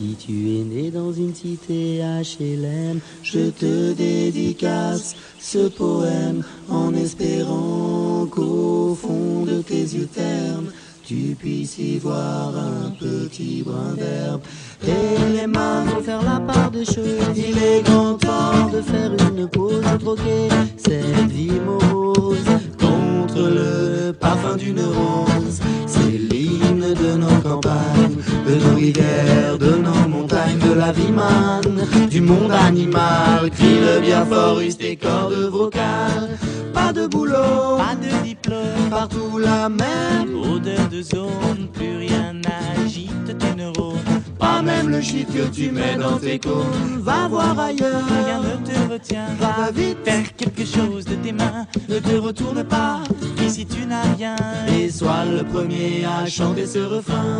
Si 0.00 0.14
tu 0.14 0.32
es 0.32 0.64
né 0.64 0.90
dans 0.90 1.12
une 1.12 1.34
cité 1.34 2.00
HLM, 2.00 3.00
je 3.22 3.50
te 3.50 3.92
dédicace 3.92 5.14
ce 5.38 5.68
poème 5.68 6.42
en 6.70 6.94
espérant 6.94 8.26
qu'au 8.30 8.94
fond 8.94 9.44
de 9.44 9.60
tes 9.60 9.82
yeux 9.82 10.06
ternes, 10.06 10.72
tu 11.04 11.36
puisses 11.38 11.76
y 11.78 11.98
voir 11.98 12.54
un 12.56 12.92
petit 12.98 13.62
brin 13.62 13.92
d'herbe. 13.94 14.40
Et 14.88 15.36
les 15.36 15.46
mains 15.46 15.84
vont 15.84 16.00
faire 16.00 16.22
la 16.22 16.40
part 16.40 16.70
des 16.70 16.86
choses. 16.86 17.36
Il 17.36 17.58
est 17.58 17.82
grand 17.84 18.14
temps 18.14 18.70
de 18.72 18.80
faire 18.80 19.12
une 19.28 19.48
pause, 19.48 19.82
de 19.82 19.98
troquer 19.98 20.48
cette 20.78 21.28
vie 21.28 21.60
morose 21.66 22.38
contre 22.78 23.50
le 23.50 24.12
parfum 24.12 24.56
d'une 24.56 24.80
rose. 24.80 25.60
C'est 25.86 26.16
l'hymne 26.16 26.94
de 26.94 27.16
nos 27.16 27.40
campagnes, 27.42 28.09
de 28.50 28.56
nos 28.56 28.74
rivières, 28.74 29.58
de 29.58 29.76
nos 29.76 30.08
montagnes, 30.08 30.58
de 30.58 30.72
la 30.72 30.92
vie 30.92 31.12
manne, 31.12 31.86
du 32.08 32.20
monde 32.20 32.52
animal. 32.52 33.50
Crie 33.50 33.80
le 33.80 34.00
bien 34.00 34.24
fort, 34.24 34.60
use 34.60 34.76
tes 34.76 34.96
cordes 34.96 35.48
vocales. 35.50 36.38
Pas 36.72 36.92
de 36.92 37.06
boulot, 37.06 37.76
pas 37.78 37.94
de 37.94 38.24
diplôme, 38.24 38.90
partout 38.90 39.38
la 39.38 39.68
même 39.68 40.34
odeur 40.34 40.88
de 40.90 41.02
zone, 41.02 41.68
plus 41.72 41.96
rien 41.98 42.32
n'agite 42.32 43.38
tes 43.38 43.54
neurones. 43.56 44.22
Pas 44.40 44.62
même 44.62 44.88
le 44.88 45.00
shit 45.02 45.28
que 45.28 45.46
tu 45.48 45.70
mets 45.70 45.96
dans 45.96 46.16
tes 46.18 46.38
cônes. 46.38 46.98
Va 47.00 47.28
voir 47.28 47.58
ailleurs, 47.58 48.02
rien 48.24 48.40
ne 48.40 48.66
te 48.66 48.92
retient. 48.92 49.26
Va 49.38 49.70
vite 49.70 49.98
faire 50.04 50.34
quelque 50.34 50.64
chose 50.64 51.04
de 51.04 51.14
tes 51.14 51.32
mains. 51.32 51.66
Ne 51.88 51.98
te 51.98 52.16
retourne 52.16 52.64
pas, 52.64 53.00
ici 53.44 53.66
tu 53.66 53.86
n'as 53.86 54.14
rien. 54.16 54.36
Et 54.74 54.90
sois 54.90 55.24
le 55.26 55.44
premier 55.44 56.04
à 56.06 56.26
chanter 56.26 56.66
ce 56.66 56.78
refrain. 56.78 57.38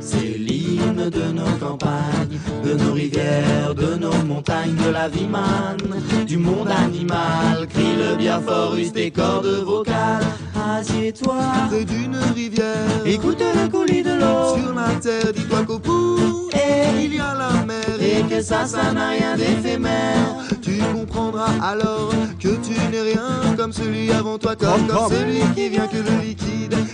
C'est 0.00 0.38
l'hymne 0.38 1.08
de 1.08 1.32
nos 1.32 1.56
campagnes, 1.58 2.38
de 2.62 2.74
nos 2.74 2.92
rivières, 2.92 3.74
de 3.74 3.94
nos 3.94 4.22
montagnes, 4.26 4.74
de 4.74 4.90
la 4.90 5.08
vie 5.08 5.26
manne, 5.26 6.26
du 6.26 6.36
monde 6.36 6.68
animal. 6.68 7.66
Crie 7.70 7.96
le 7.96 8.16
bien 8.16 8.40
fort, 8.40 8.76
use 8.76 8.92
tes 8.92 9.10
cordes 9.10 9.62
vocales. 9.64 10.24
Assieds-toi 10.54 11.36
près 11.68 11.84
d'une 11.84 12.16
rivière. 12.34 13.06
Écoute 13.06 13.40
le 13.40 13.68
coulis 13.68 14.02
de 14.02 14.12
l'eau 14.12 14.56
sur 14.56 14.74
la 14.74 14.94
terre. 15.00 15.32
Dis-toi 15.34 15.64
qu'au 15.64 15.78
bout, 15.78 16.33
et 16.54 17.04
il 17.04 17.14
y 17.14 17.20
a 17.20 17.34
la 17.34 17.64
mer. 17.64 17.84
Et 18.00 18.22
que 18.22 18.42
ça, 18.42 18.66
ça 18.66 18.92
n'a 18.92 19.08
rien 19.08 19.36
d'éphémère. 19.36 20.36
Tu 20.62 20.78
comprendras 20.94 21.50
alors 21.62 22.12
que 22.40 22.48
tu 22.48 22.72
n'es 22.90 23.00
rien 23.00 23.54
comme 23.56 23.72
celui 23.72 24.10
avant 24.12 24.38
toi, 24.38 24.54
comme, 24.56 24.86
comme 24.86 25.10
celui 25.10 25.40
qui 25.54 25.68
vient 25.68 25.86
que 25.86 25.96
le 25.96 26.22
liquide, 26.22 26.76
qui 26.86 26.93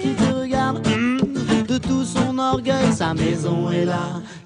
qui 0.00 0.14
te 0.14 0.32
regarde. 0.32 0.86
Hmm, 0.86 1.18
de 1.66 1.78
tout 1.78 2.04
son 2.04 2.38
orgueil, 2.38 2.92
sa 2.92 3.14
maison 3.14 3.70
est 3.70 3.84
là, 3.84 4.20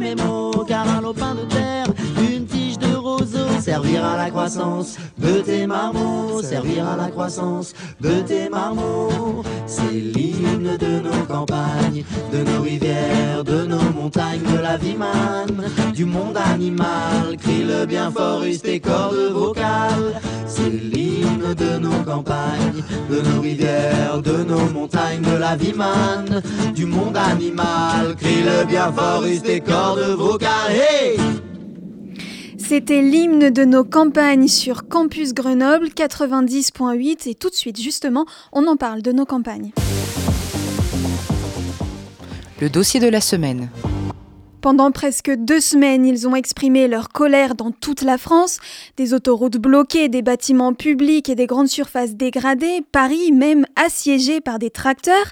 mes 0.00 0.14
mots. 0.14 0.64
Car 0.66 0.86
un 0.86 1.00
lopin 1.00 1.34
de 1.34 1.44
terre, 1.46 1.92
servira 3.60 4.12
à 4.12 4.16
la 4.16 4.30
croissance 4.30 4.96
de 5.18 5.40
tes. 5.40 5.66
Servira 6.42 6.92
à 6.92 6.96
la 6.96 7.08
croissance 7.08 7.74
de 8.00 8.20
tes. 8.20 8.48
C'est 9.66 9.92
l'hymne 9.92 10.76
de 10.76 11.00
nos 11.00 11.24
campagnes, 11.26 12.04
de 12.32 12.38
nos 12.42 12.62
rivières, 12.62 13.44
de 13.44 13.66
nos 13.66 13.82
montagnes, 13.94 14.42
de 14.42 14.58
la 14.60 14.76
vie 14.76 14.96
manne, 14.96 15.64
du 15.94 16.04
monde 16.04 16.36
animal. 16.36 17.36
Crie 17.38 17.64
le 17.64 17.86
bien 17.86 18.10
fort, 18.10 18.44
use 18.44 18.62
tes 18.62 18.80
cordes 18.80 19.32
vocales. 19.32 20.20
C'est 20.46 20.70
l'hymne 20.70 21.54
de 21.54 21.78
nos 21.78 22.02
campagnes, 22.04 22.82
de 23.10 23.20
nos 23.20 23.40
rivières, 23.40 24.22
de 24.22 24.44
nos 24.44 24.70
montagnes, 24.70 25.22
de 25.22 25.36
la 25.36 25.56
vie 25.56 25.74
du 26.74 26.86
monde 26.86 27.16
animal. 27.16 28.16
Crie 28.16 28.42
le 28.42 28.64
bien 28.64 28.92
fort, 28.92 29.24
use 29.24 29.42
tes 29.42 29.60
cordes 29.60 30.16
vocales. 30.16 30.72
Hey! 30.72 31.47
C'était 32.68 33.00
l'hymne 33.00 33.48
de 33.48 33.64
nos 33.64 33.82
campagnes 33.82 34.46
sur 34.46 34.88
Campus 34.88 35.32
Grenoble 35.32 35.86
90.8 35.86 37.26
et 37.26 37.34
tout 37.34 37.48
de 37.48 37.54
suite 37.54 37.80
justement 37.80 38.26
on 38.52 38.66
en 38.66 38.76
parle 38.76 39.00
de 39.00 39.10
nos 39.10 39.24
campagnes. 39.24 39.70
Le 42.60 42.68
dossier 42.68 43.00
de 43.00 43.08
la 43.08 43.22
semaine. 43.22 43.70
Pendant 44.60 44.90
presque 44.90 45.30
deux 45.30 45.60
semaines, 45.60 46.04
ils 46.04 46.28
ont 46.28 46.36
exprimé 46.36 46.88
leur 46.88 47.08
colère 47.08 47.54
dans 47.54 47.70
toute 47.70 48.02
la 48.02 48.18
France. 48.18 48.58
Des 48.98 49.14
autoroutes 49.14 49.56
bloquées, 49.56 50.10
des 50.10 50.20
bâtiments 50.20 50.74
publics 50.74 51.30
et 51.30 51.36
des 51.36 51.46
grandes 51.46 51.68
surfaces 51.68 52.16
dégradées, 52.16 52.82
Paris 52.92 53.32
même 53.32 53.64
assiégé 53.76 54.42
par 54.42 54.58
des 54.58 54.70
tracteurs. 54.70 55.30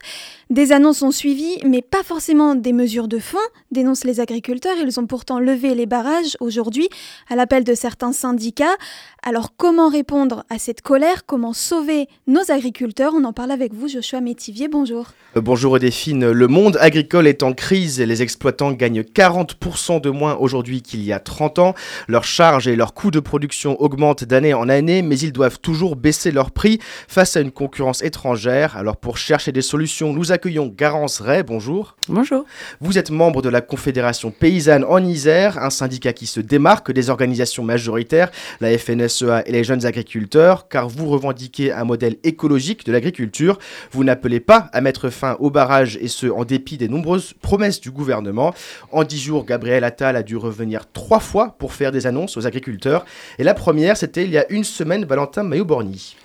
Des 0.48 0.70
annonces 0.70 1.02
ont 1.02 1.10
suivi, 1.10 1.58
mais 1.66 1.82
pas 1.82 2.04
forcément 2.04 2.54
des 2.54 2.72
mesures 2.72 3.08
de 3.08 3.18
fond, 3.18 3.36
dénoncent 3.72 4.04
les 4.04 4.20
agriculteurs. 4.20 4.76
Ils 4.80 5.00
ont 5.00 5.06
pourtant 5.08 5.40
levé 5.40 5.74
les 5.74 5.86
barrages 5.86 6.36
aujourd'hui 6.38 6.88
à 7.28 7.34
l'appel 7.34 7.64
de 7.64 7.74
certains 7.74 8.12
syndicats. 8.12 8.76
Alors 9.24 9.56
comment 9.56 9.88
répondre 9.88 10.44
à 10.48 10.60
cette 10.60 10.82
colère? 10.82 11.26
Comment 11.26 11.52
sauver 11.52 12.06
nos 12.28 12.48
agriculteurs? 12.48 13.12
On 13.16 13.24
en 13.24 13.32
parle 13.32 13.50
avec 13.50 13.74
vous, 13.74 13.88
Joshua 13.88 14.20
Métivier. 14.20 14.68
Bonjour. 14.68 15.08
Euh, 15.36 15.40
bonjour 15.40 15.80
Delphine. 15.80 16.30
Le 16.30 16.46
monde 16.46 16.78
agricole 16.80 17.26
est 17.26 17.42
en 17.42 17.52
crise 17.52 18.00
et 18.00 18.06
les 18.06 18.22
exploitants 18.22 18.70
gagnent 18.70 19.00
40% 19.00 20.00
de 20.00 20.10
moins 20.10 20.36
aujourd'hui 20.36 20.80
qu'il 20.80 21.02
y 21.02 21.12
a 21.12 21.18
30 21.18 21.58
ans. 21.58 21.74
Leurs 22.06 22.22
charges 22.22 22.68
et 22.68 22.76
leurs 22.76 22.94
coûts 22.94 23.10
de 23.10 23.18
production 23.18 23.82
augmentent 23.82 24.22
d'année 24.22 24.54
en 24.54 24.68
année, 24.68 25.02
mais 25.02 25.18
ils 25.18 25.32
doivent 25.32 25.58
toujours 25.58 25.96
baisser 25.96 26.30
leurs 26.30 26.52
prix 26.52 26.78
face 27.08 27.36
à 27.36 27.40
une 27.40 27.50
concurrence 27.50 28.00
étrangère. 28.02 28.76
Alors 28.76 28.96
pour 28.96 29.18
chercher 29.18 29.50
des 29.50 29.60
solutions, 29.60 30.12
nous 30.12 30.30
accueillons 30.36 30.72
Garance 30.74 31.20
Ray. 31.20 31.42
Bonjour. 31.42 31.96
Bonjour. 32.08 32.44
Vous 32.82 32.98
êtes 32.98 33.10
membre 33.10 33.40
de 33.40 33.48
la 33.48 33.62
Confédération 33.62 34.30
paysanne 34.30 34.84
en 34.84 35.02
Isère, 35.02 35.56
un 35.62 35.70
syndicat 35.70 36.12
qui 36.12 36.26
se 36.26 36.40
démarque 36.40 36.92
des 36.92 37.08
organisations 37.08 37.64
majoritaires, 37.64 38.30
la 38.60 38.76
FNSEA 38.76 39.44
et 39.46 39.52
les 39.52 39.64
jeunes 39.64 39.86
agriculteurs, 39.86 40.68
car 40.68 40.90
vous 40.90 41.08
revendiquez 41.08 41.72
un 41.72 41.84
modèle 41.84 42.16
écologique 42.22 42.84
de 42.84 42.92
l'agriculture. 42.92 43.58
Vous 43.92 44.04
n'appelez 44.04 44.40
pas 44.40 44.68
à 44.74 44.82
mettre 44.82 45.08
fin 45.08 45.36
au 45.40 45.50
barrage 45.50 45.98
et 46.02 46.08
ce 46.08 46.26
en 46.26 46.44
dépit 46.44 46.76
des 46.76 46.88
nombreuses 46.88 47.32
promesses 47.40 47.80
du 47.80 47.90
gouvernement. 47.90 48.54
En 48.92 49.04
dix 49.04 49.20
jours, 49.20 49.46
Gabriel 49.46 49.84
Attal 49.84 50.16
a 50.16 50.22
dû 50.22 50.36
revenir 50.36 50.92
trois 50.92 51.20
fois 51.20 51.56
pour 51.58 51.72
faire 51.72 51.92
des 51.92 52.06
annonces 52.06 52.36
aux 52.36 52.46
agriculteurs. 52.46 53.06
Et 53.38 53.42
la 53.42 53.54
première, 53.54 53.96
c'était 53.96 54.24
il 54.24 54.30
y 54.30 54.38
a 54.38 54.44
une 54.50 54.64
semaine, 54.64 55.06
Valentin 55.06 55.44
Maillot-Borny. 55.44 56.16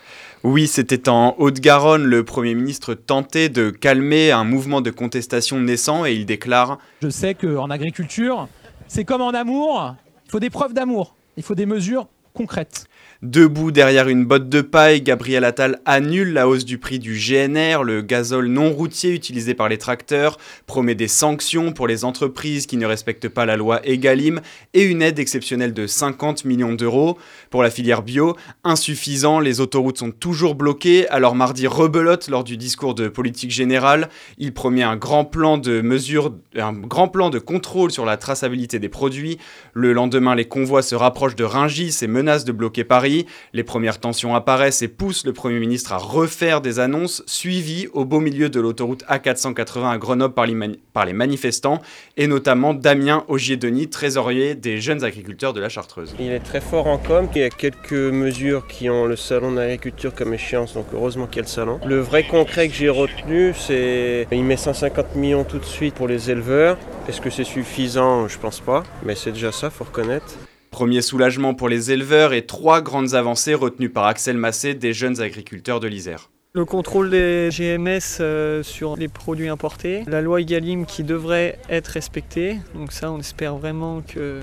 Oui, 0.43 0.65
c'était 0.65 1.07
en 1.07 1.35
Haute-Garonne. 1.37 2.03
Le 2.03 2.23
Premier 2.23 2.55
ministre 2.55 2.95
tentait 2.95 3.47
de 3.49 3.69
calmer 3.69 4.31
un 4.31 4.43
mouvement 4.43 4.81
de 4.81 4.89
contestation 4.89 5.59
naissant 5.59 6.03
et 6.03 6.13
il 6.13 6.25
déclare 6.25 6.79
Je 7.03 7.09
sais 7.09 7.35
qu'en 7.35 7.69
agriculture, 7.69 8.47
c'est 8.87 9.05
comme 9.05 9.21
en 9.21 9.29
amour, 9.29 9.95
il 10.25 10.31
faut 10.31 10.39
des 10.39 10.49
preuves 10.49 10.73
d'amour, 10.73 11.15
il 11.37 11.43
faut 11.43 11.53
des 11.53 11.67
mesures 11.67 12.07
concrètes. 12.33 12.85
Debout 13.21 13.69
derrière 13.69 14.09
une 14.09 14.25
botte 14.25 14.49
de 14.49 14.61
paille, 14.61 15.03
Gabriel 15.03 15.43
Attal 15.43 15.79
annule 15.85 16.33
la 16.33 16.47
hausse 16.47 16.65
du 16.65 16.79
prix 16.79 16.97
du 16.97 17.13
GNR, 17.13 17.83
le 17.83 18.01
gazole 18.01 18.47
non 18.47 18.71
routier 18.71 19.11
utilisé 19.11 19.53
par 19.53 19.69
les 19.69 19.77
tracteurs, 19.77 20.39
promet 20.65 20.95
des 20.95 21.07
sanctions 21.07 21.71
pour 21.71 21.85
les 21.85 22.03
entreprises 22.03 22.65
qui 22.65 22.77
ne 22.77 22.87
respectent 22.87 23.29
pas 23.29 23.45
la 23.45 23.57
loi 23.57 23.79
Egalim 23.87 24.41
et 24.73 24.81
une 24.81 25.03
aide 25.03 25.19
exceptionnelle 25.19 25.71
de 25.71 25.85
50 25.85 26.45
millions 26.45 26.73
d'euros. 26.73 27.19
Pour 27.51 27.61
la 27.61 27.69
filière 27.69 28.01
bio, 28.01 28.35
insuffisant, 28.63 29.39
les 29.39 29.61
autoroutes 29.61 29.99
sont 29.99 30.09
toujours 30.09 30.55
bloquées, 30.55 31.07
alors 31.09 31.35
mardi 31.35 31.67
rebelote 31.67 32.27
lors 32.27 32.43
du 32.43 32.57
discours 32.57 32.95
de 32.95 33.07
politique 33.07 33.51
générale. 33.51 34.09
Il 34.39 34.51
promet 34.51 34.81
un 34.81 34.95
grand 34.95 35.25
plan 35.25 35.59
de 35.59 35.81
mesures, 35.81 36.33
un 36.57 36.73
grand 36.73 37.07
plan 37.07 37.29
de 37.29 37.37
contrôle 37.37 37.91
sur 37.91 38.03
la 38.03 38.17
traçabilité 38.17 38.79
des 38.79 38.89
produits. 38.89 39.37
Le 39.73 39.93
lendemain, 39.93 40.33
les 40.33 40.45
convois 40.45 40.81
se 40.81 40.95
rapprochent 40.95 41.35
de 41.35 41.43
Rungis 41.43 41.99
et 42.01 42.07
menacent 42.07 42.45
de 42.45 42.51
bloquer 42.51 42.83
Paris. 42.83 43.10
Les 43.53 43.63
premières 43.63 43.99
tensions 43.99 44.35
apparaissent 44.35 44.81
et 44.81 44.87
poussent 44.87 45.25
le 45.25 45.33
Premier 45.33 45.59
ministre 45.59 45.93
à 45.93 45.97
refaire 45.97 46.61
des 46.61 46.79
annonces 46.79 47.23
suivies 47.25 47.87
au 47.93 48.05
beau 48.05 48.19
milieu 48.19 48.49
de 48.49 48.59
l'autoroute 48.59 49.03
A480 49.05 49.91
à 49.91 49.97
Grenoble 49.97 50.33
par 50.33 51.05
les, 51.05 51.13
manifestants, 51.13 51.81
et 52.17 52.27
notamment 52.27 52.73
Damien 52.73 53.23
Augier-Denis, 53.27 53.89
trésorier 53.89 54.55
des 54.55 54.79
jeunes 54.79 55.03
agriculteurs 55.03 55.53
de 55.53 55.61
la 55.61 55.69
Chartreuse. 55.69 56.15
Il 56.19 56.31
est 56.31 56.39
très 56.39 56.61
fort 56.61 56.87
en 56.87 56.97
com, 56.97 57.27
il 57.35 57.41
y 57.41 57.43
a 57.43 57.49
quelques 57.49 57.93
mesures 57.93 58.67
qui 58.67 58.89
ont 58.89 59.05
le 59.05 59.15
salon 59.15 59.53
d'agriculture 59.53 60.13
comme 60.13 60.33
échéance, 60.33 60.73
donc 60.73 60.87
heureusement 60.93 61.27
qu'il 61.27 61.37
y 61.37 61.39
a 61.39 61.43
le 61.43 61.47
salon. 61.47 61.79
Le 61.85 61.99
vrai 61.99 62.23
concret 62.23 62.67
que 62.67 62.73
j'ai 62.73 62.89
retenu, 62.89 63.53
c'est 63.57 64.27
il 64.31 64.43
met 64.43 64.57
150 64.57 65.15
millions 65.15 65.43
tout 65.43 65.59
de 65.59 65.65
suite 65.65 65.95
pour 65.95 66.07
les 66.07 66.29
éleveurs. 66.31 66.77
Est-ce 67.07 67.21
que 67.21 67.29
c'est 67.29 67.43
suffisant? 67.43 68.27
Je 68.27 68.37
pense 68.37 68.59
pas, 68.59 68.83
mais 69.03 69.15
c'est 69.15 69.31
déjà 69.31 69.51
ça, 69.51 69.69
faut 69.69 69.83
reconnaître. 69.83 70.37
Premier 70.71 71.01
soulagement 71.01 71.53
pour 71.53 71.67
les 71.67 71.91
éleveurs 71.91 72.31
et 72.31 72.45
trois 72.45 72.81
grandes 72.81 73.13
avancées 73.13 73.53
retenues 73.53 73.89
par 73.89 74.05
Axel 74.05 74.37
Massé 74.37 74.73
des 74.73 74.93
jeunes 74.93 75.21
agriculteurs 75.21 75.81
de 75.81 75.87
l'Isère. 75.87 76.31
Le 76.53 76.63
contrôle 76.63 77.09
des 77.09 77.49
GMS 77.51 78.19
euh, 78.21 78.63
sur 78.63 78.95
les 78.95 79.09
produits 79.09 79.49
importés, 79.49 80.03
la 80.07 80.21
loi 80.21 80.39
Egalim 80.39 80.85
qui 80.85 81.03
devrait 81.03 81.59
être 81.69 81.89
respectée, 81.89 82.57
donc 82.73 82.93
ça 82.93 83.11
on 83.11 83.19
espère 83.19 83.57
vraiment 83.57 84.01
que 84.01 84.39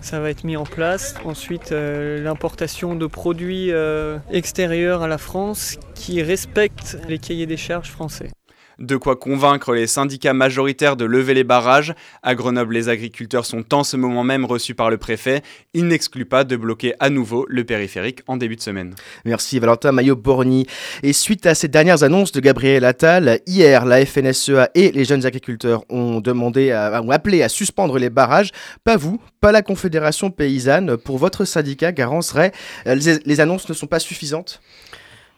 ça 0.00 0.18
va 0.20 0.30
être 0.30 0.44
mis 0.44 0.56
en 0.56 0.64
place. 0.64 1.14
Ensuite, 1.24 1.70
euh, 1.72 2.22
l'importation 2.22 2.96
de 2.96 3.06
produits 3.06 3.70
euh, 3.70 4.18
extérieurs 4.30 5.02
à 5.02 5.08
la 5.08 5.18
France 5.18 5.78
qui 5.94 6.22
respectent 6.22 6.98
les 7.08 7.18
cahiers 7.18 7.46
des 7.46 7.56
charges 7.56 7.90
français. 7.90 8.30
De 8.78 8.96
quoi 8.96 9.16
convaincre 9.16 9.72
les 9.72 9.86
syndicats 9.86 10.34
majoritaires 10.34 10.96
de 10.96 11.06
lever 11.06 11.32
les 11.32 11.44
barrages. 11.44 11.94
À 12.22 12.34
Grenoble, 12.34 12.74
les 12.74 12.90
agriculteurs 12.90 13.46
sont 13.46 13.72
en 13.72 13.84
ce 13.84 13.96
moment 13.96 14.22
même 14.22 14.44
reçus 14.44 14.74
par 14.74 14.90
le 14.90 14.98
préfet. 14.98 15.40
Il 15.72 15.86
n'exclut 15.86 16.26
pas 16.26 16.44
de 16.44 16.56
bloquer 16.56 16.92
à 17.00 17.08
nouveau 17.08 17.46
le 17.48 17.64
périphérique 17.64 18.20
en 18.26 18.36
début 18.36 18.56
de 18.56 18.60
semaine. 18.60 18.94
Merci 19.24 19.58
Valentin 19.58 19.92
Maillot-Borny. 19.92 20.66
Et 21.02 21.14
suite 21.14 21.46
à 21.46 21.54
ces 21.54 21.68
dernières 21.68 22.02
annonces 22.02 22.32
de 22.32 22.40
Gabriel 22.40 22.84
Attal, 22.84 23.40
hier, 23.46 23.86
la 23.86 24.04
FNSEA 24.04 24.68
et 24.74 24.92
les 24.92 25.06
jeunes 25.06 25.24
agriculteurs 25.24 25.82
ont 25.88 26.20
demandé, 26.20 26.70
ont 27.02 27.10
appelé 27.10 27.42
à 27.42 27.48
suspendre 27.48 27.98
les 27.98 28.10
barrages. 28.10 28.50
Pas 28.84 28.98
vous, 28.98 29.18
pas 29.40 29.52
la 29.52 29.62
Confédération 29.62 30.30
paysanne. 30.30 30.98
Pour 30.98 31.16
votre 31.16 31.46
syndicat, 31.46 31.92
Garance 31.92 32.32
Ray, 32.32 32.50
les, 32.84 33.20
les 33.24 33.40
annonces 33.40 33.68
ne 33.70 33.74
sont 33.74 33.86
pas 33.86 34.00
suffisantes? 34.00 34.60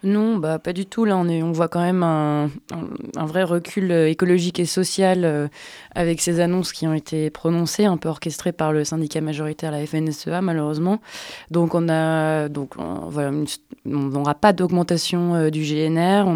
Non, 0.05 0.37
bah 0.37 0.61
pas 0.61 0.73
du 0.73 0.87
tout. 0.87 1.05
Là, 1.05 1.17
on, 1.17 1.53
voit 1.53 1.67
quand 1.67 1.81
même 1.81 2.05
un, 2.05 2.51
vrai 3.17 3.43
recul 3.43 3.91
euh, 3.91 4.09
écologique 4.09 4.61
et 4.61 4.65
social 4.65 5.25
euh, 5.25 5.49
avec 5.95 6.21
ces 6.21 6.39
annonces 6.39 6.73
qui 6.73 6.87
ont 6.87 6.95
été 6.95 7.31
prononcées, 7.31 7.85
un 7.85 7.97
peu 7.97 8.09
orchestrées 8.09 8.53
par 8.53 8.73
le 8.73 8.85
syndicat 8.85 9.21
majoritaire, 9.21 9.73
la 9.73 9.85
FNSEA, 9.85 10.41
malheureusement. 10.41 11.01
Donc, 11.51 11.75
on 11.75 11.81
n'aura 13.85 14.35
pas 14.35 14.53
d'augmentation 14.53 15.35
euh, 15.35 15.51
du 15.51 15.63
GNR. 15.63 16.29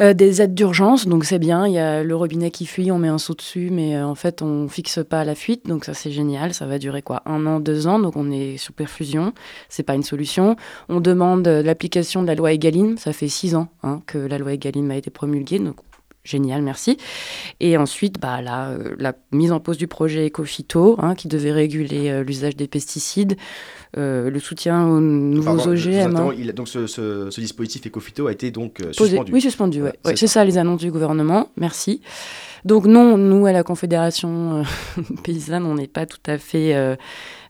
Euh, 0.00 0.12
des 0.12 0.42
aides 0.42 0.54
d'urgence, 0.54 1.06
donc 1.06 1.24
c'est 1.24 1.38
bien. 1.38 1.66
Il 1.66 1.72
y 1.72 1.78
a 1.78 2.02
le 2.02 2.14
robinet 2.14 2.50
qui 2.50 2.66
fuit, 2.66 2.90
on 2.92 2.98
met 2.98 3.08
un 3.08 3.18
saut 3.18 3.34
dessus, 3.34 3.70
mais 3.72 3.96
euh, 3.96 4.06
en 4.06 4.14
fait, 4.14 4.42
on 4.42 4.68
fixe 4.68 5.00
pas 5.08 5.24
la 5.24 5.34
fuite, 5.34 5.66
donc 5.66 5.84
ça 5.86 5.94
c'est 5.94 6.10
génial. 6.10 6.52
Ça 6.52 6.66
va 6.66 6.78
durer 6.78 7.00
quoi 7.00 7.22
Un 7.24 7.46
an, 7.46 7.60
deux 7.60 7.86
ans, 7.86 7.98
donc 7.98 8.16
on 8.16 8.30
est 8.30 8.58
sur 8.58 8.74
perfusion. 8.74 9.32
C'est 9.68 9.84
pas 9.84 9.94
une 9.94 10.02
solution. 10.02 10.56
On 10.88 11.00
demande 11.00 11.48
l'application 11.48 12.22
de 12.22 12.26
la 12.26 12.34
loi 12.34 12.52
Egalim. 12.52 12.98
Ça 12.98 13.12
fait 13.12 13.28
six 13.28 13.54
ans 13.54 13.68
hein, 13.82 14.02
que 14.06 14.18
la 14.18 14.36
loi 14.38 14.52
Egalim 14.52 14.90
a 14.90 14.96
été 14.96 15.10
promulguée, 15.10 15.58
donc 15.58 15.76
génial, 16.26 16.60
merci. 16.62 16.98
Et 17.60 17.76
ensuite, 17.76 18.20
bah, 18.20 18.42
la, 18.42 18.70
euh, 18.70 18.96
la 18.98 19.14
mise 19.32 19.52
en 19.52 19.60
pause 19.60 19.78
du 19.78 19.86
projet 19.86 20.26
Ecofito, 20.26 20.96
hein, 20.98 21.14
qui 21.14 21.28
devait 21.28 21.52
réguler 21.52 22.22
l'usage 22.24 22.56
des 22.56 22.68
pesticides. 22.68 23.36
Euh, 23.98 24.28
le 24.30 24.40
soutien 24.40 24.86
aux 24.86 25.00
nouveaux 25.00 25.68
OGM. 25.68 26.16
Hein. 26.16 26.32
Il, 26.36 26.52
donc 26.52 26.68
ce, 26.68 26.86
ce, 26.86 27.40
dispositif 27.40 27.86
Ecofito 27.86 28.26
a 28.26 28.32
été 28.32 28.50
donc 28.50 28.80
euh, 28.80 28.92
suspendu. 28.92 29.32
Oui, 29.32 29.40
suspendu. 29.40 29.82
Ouais. 29.82 29.92
c'est 30.16 30.26
ça. 30.26 30.44
les 30.44 30.58
annonces 30.58 30.82
du 30.82 30.90
gouvernement. 30.90 31.48
Merci. 31.56 32.02
Donc 32.66 32.84
non, 32.84 33.16
nous 33.16 33.46
à 33.46 33.52
la 33.52 33.62
Confédération 33.62 34.64
euh, 34.98 35.02
paysanne, 35.24 35.64
on 35.64 35.76
n'est 35.76 35.86
pas 35.86 36.04
tout 36.04 36.18
à 36.26 36.36
fait 36.36 36.96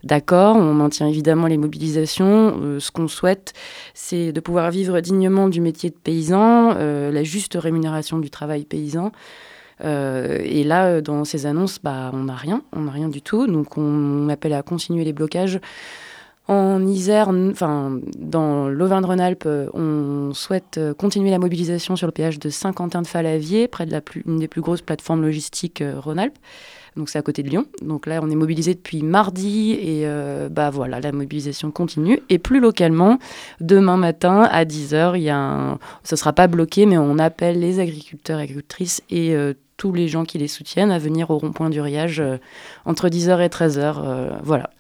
d'accord. 0.05 0.57
On 0.57 0.75
maintient 0.75 1.09
évidemment 1.09 1.47
les 1.47 1.57
mobilisations. 1.57 2.79
ce 2.79 2.91
qu'on 2.91 3.09
souhaite, 3.09 3.53
c'est 3.95 4.33
de 4.33 4.41
pouvoir 4.41 4.71
vivre 4.71 5.00
dignement 5.00 5.49
du 5.49 5.61
métier 5.61 5.91
de 5.91 5.97
paysan, 5.97 6.75
la 6.75 7.23
juste 7.25 7.57
rémunération 7.61 8.19
du 8.19 8.31
travail 8.31 8.65
paysan. 8.65 9.12
et 9.83 10.65
là, 10.65 11.00
dans 11.00 11.25
ces 11.25 11.47
annonces, 11.47 11.79
bah, 11.83 12.11
on 12.12 12.25
n'a 12.25 12.35
rien, 12.35 12.62
on 12.73 12.83
n'a 12.83 12.93
rien 12.93 13.09
du 13.09 13.23
tout. 13.23 13.47
Donc 13.47 13.76
on 13.79 14.29
appelle 14.29 14.55
à 14.55 14.62
continuer 14.62 15.05
les 15.05 15.12
blocages 15.12 15.61
en 16.49 16.87
Isère, 16.87 17.29
enfin, 17.29 17.99
dans 18.17 18.69
l'Auvergne-Rhône-Alpes, 18.69 19.45
euh, 19.47 19.69
on 19.75 20.33
souhaite 20.33 20.79
euh, 20.79 20.95
continuer 20.95 21.31
la 21.31 21.41
mobilisation 21.41 21.97
sur 21.97 22.07
le 22.07 22.12
péage 22.12 22.38
de 22.38 22.50
Saint-Quentin-de-Falavier, 22.50 23.67
près 23.67 23.85
de 23.85 23.91
la 23.91 24.00
plus, 24.00 24.23
une 24.26 24.38
des 24.38 24.47
plus 24.47 24.61
grosses 24.61 24.83
plateformes 24.83 25.23
logistiques 25.23 25.83
euh, 25.83 25.99
Rhône-Alpes. 25.99 26.38
Donc 26.97 27.09
c'est 27.09 27.19
à 27.19 27.23
côté 27.23 27.43
de 27.43 27.49
Lyon. 27.49 27.67
Donc 27.83 28.07
là, 28.07 28.21
on 28.23 28.31
est 28.31 28.37
mobilisé 28.37 28.75
depuis 28.75 29.03
mardi 29.03 29.73
et 29.73 30.07
bah 30.50 30.71
voilà, 30.71 31.00
la 31.00 31.12
mobilisation 31.12 31.71
continue. 31.71 32.21
Et 32.29 32.38
plus 32.38 32.61
localement, 32.61 33.19
demain 33.61 33.97
matin 33.97 34.43
à 34.50 34.65
10h, 34.65 35.17
il 35.17 35.23
y 35.23 35.31
a 35.31 35.38
un... 35.38 35.79
ce 36.05 36.17
sera 36.17 36.33
pas 36.33 36.47
bloqué, 36.47 36.87
mais 36.87 36.99
on 36.99 37.19
appelle 37.19 37.61
les 37.61 37.81
agriculteurs 37.81 38.38
agricultrices 38.38 39.03
et 39.11 39.37
tous 39.76 39.93
les 39.93 40.09
gens 40.09 40.25
qui 40.25 40.38
les 40.38 40.49
soutiennent 40.49 40.91
à 40.91 40.99
venir 40.99 41.31
au 41.31 41.38
rond-point 41.38 41.69
du 41.69 41.81
Riage 41.81 42.23
entre 42.87 43.09
10h 43.09 43.45
et 43.45 43.49
13h. 43.49 44.41
voilà, 44.43 44.71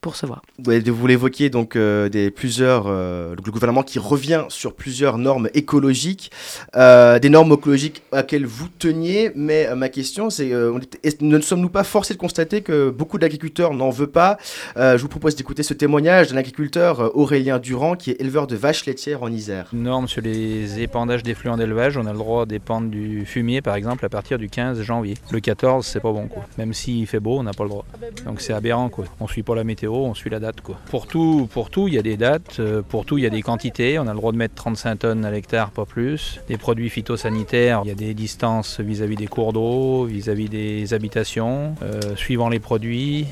pour 0.00 0.16
se 0.16 0.26
voir. 0.26 0.42
Vous 0.58 1.06
l'évoquiez 1.06 1.50
donc 1.50 1.76
euh, 1.76 2.08
des 2.08 2.30
plusieurs 2.30 2.84
euh, 2.86 3.34
le 3.44 3.52
gouvernement 3.52 3.82
qui 3.82 3.98
revient 3.98 4.44
sur 4.48 4.74
plusieurs 4.74 5.18
normes 5.18 5.50
écologiques, 5.52 6.30
euh, 6.74 7.18
des 7.18 7.28
normes 7.28 7.52
écologiques 7.52 8.02
auxquelles 8.12 8.46
vous 8.46 8.68
teniez. 8.68 9.30
Mais 9.34 9.74
ma 9.74 9.88
question 9.88 10.30
c'est 10.30 10.50
ne 10.50 11.40
sommes-nous 11.40 11.68
pas 11.68 11.84
forcés 11.84 12.14
de 12.14 12.18
constater 12.18 12.62
que 12.62 12.90
beaucoup 12.90 13.18
d'agriculteurs 13.18 13.74
n'en 13.74 13.90
veulent 13.90 14.08
pas? 14.08 14.38
Je 14.76 14.96
vous 14.96 15.08
propose 15.08 15.36
d'écouter 15.36 15.62
ce 15.62 15.74
témoignage 15.74 16.28
d'un 16.28 16.36
agriculteur 16.36 17.16
Aurélien 17.16 17.58
Durand 17.58 17.94
qui 17.94 18.10
est 18.10 18.20
éleveur 18.20 18.46
de 18.46 18.56
vaches 18.56 18.86
laitières 18.86 19.22
en 19.22 19.30
Isère. 19.30 19.68
Une 19.72 19.82
norme 19.82 20.08
sur 20.08 20.22
les 20.22 20.80
épandages 20.80 21.22
d'effluents 21.22 21.56
d'élevage, 21.56 21.96
on 21.96 22.06
a 22.06 22.12
le 22.12 22.18
droit 22.18 22.46
d'épandre 22.46 22.88
du 22.88 23.26
fumier 23.26 23.60
par 23.60 23.74
exemple 23.74 24.04
à 24.04 24.08
partir 24.08 24.38
du 24.38 24.48
15 24.48 24.80
janvier. 24.82 25.14
Le 25.30 25.40
14 25.40 25.84
c'est 25.86 26.00
pas 26.00 26.12
bon 26.12 26.26
quoi. 26.26 26.44
Même 26.56 26.72
s'il 26.72 27.06
fait 27.06 27.20
beau, 27.20 27.38
on 27.38 27.42
n'a 27.42 27.52
pas 27.52 27.64
le 27.64 27.70
droit. 27.70 27.84
Donc 28.24 28.40
c'est 28.40 28.54
aberrant 28.54 28.88
quoi. 28.88 29.04
On 29.20 29.26
suit 29.26 29.42
pas 29.42 29.54
la 29.54 29.64
météo 29.64 29.89
on 29.98 30.14
suit 30.14 30.30
la 30.30 30.40
date. 30.40 30.60
Quoi. 30.60 30.76
Pour 30.90 31.06
tout, 31.06 31.48
pour 31.52 31.70
tout, 31.70 31.88
il 31.88 31.94
y 31.94 31.98
a 31.98 32.02
des 32.02 32.16
dates, 32.16 32.58
euh, 32.60 32.82
pour 32.82 33.04
tout, 33.04 33.18
il 33.18 33.24
y 33.24 33.26
a 33.26 33.30
des 33.30 33.42
quantités. 33.42 33.98
On 33.98 34.06
a 34.06 34.12
le 34.12 34.16
droit 34.16 34.32
de 34.32 34.36
mettre 34.36 34.54
35 34.54 34.96
tonnes 34.96 35.24
à 35.24 35.30
l'hectare, 35.30 35.70
pas 35.70 35.84
plus. 35.84 36.40
Des 36.48 36.56
produits 36.56 36.90
phytosanitaires, 36.90 37.82
il 37.84 37.88
y 37.88 37.90
a 37.90 37.94
des 37.94 38.14
distances 38.14 38.80
vis-à-vis 38.80 39.16
des 39.16 39.26
cours 39.26 39.52
d'eau, 39.52 40.04
vis-à-vis 40.04 40.48
des 40.48 40.94
habitations, 40.94 41.74
euh, 41.82 42.16
suivant 42.16 42.48
les 42.48 42.60
produits. 42.60 43.26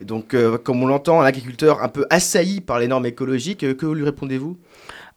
donc, 0.00 0.34
euh, 0.34 0.58
comme 0.58 0.82
on 0.82 0.86
l'entend, 0.86 1.20
un 1.20 1.24
agriculteur 1.24 1.82
un 1.82 1.88
peu 1.88 2.06
assailli 2.10 2.60
par 2.60 2.78
les 2.78 2.88
normes 2.88 3.06
écologiques, 3.06 3.76
que 3.76 3.86
lui 3.86 4.04
répondez-vous? 4.04 4.56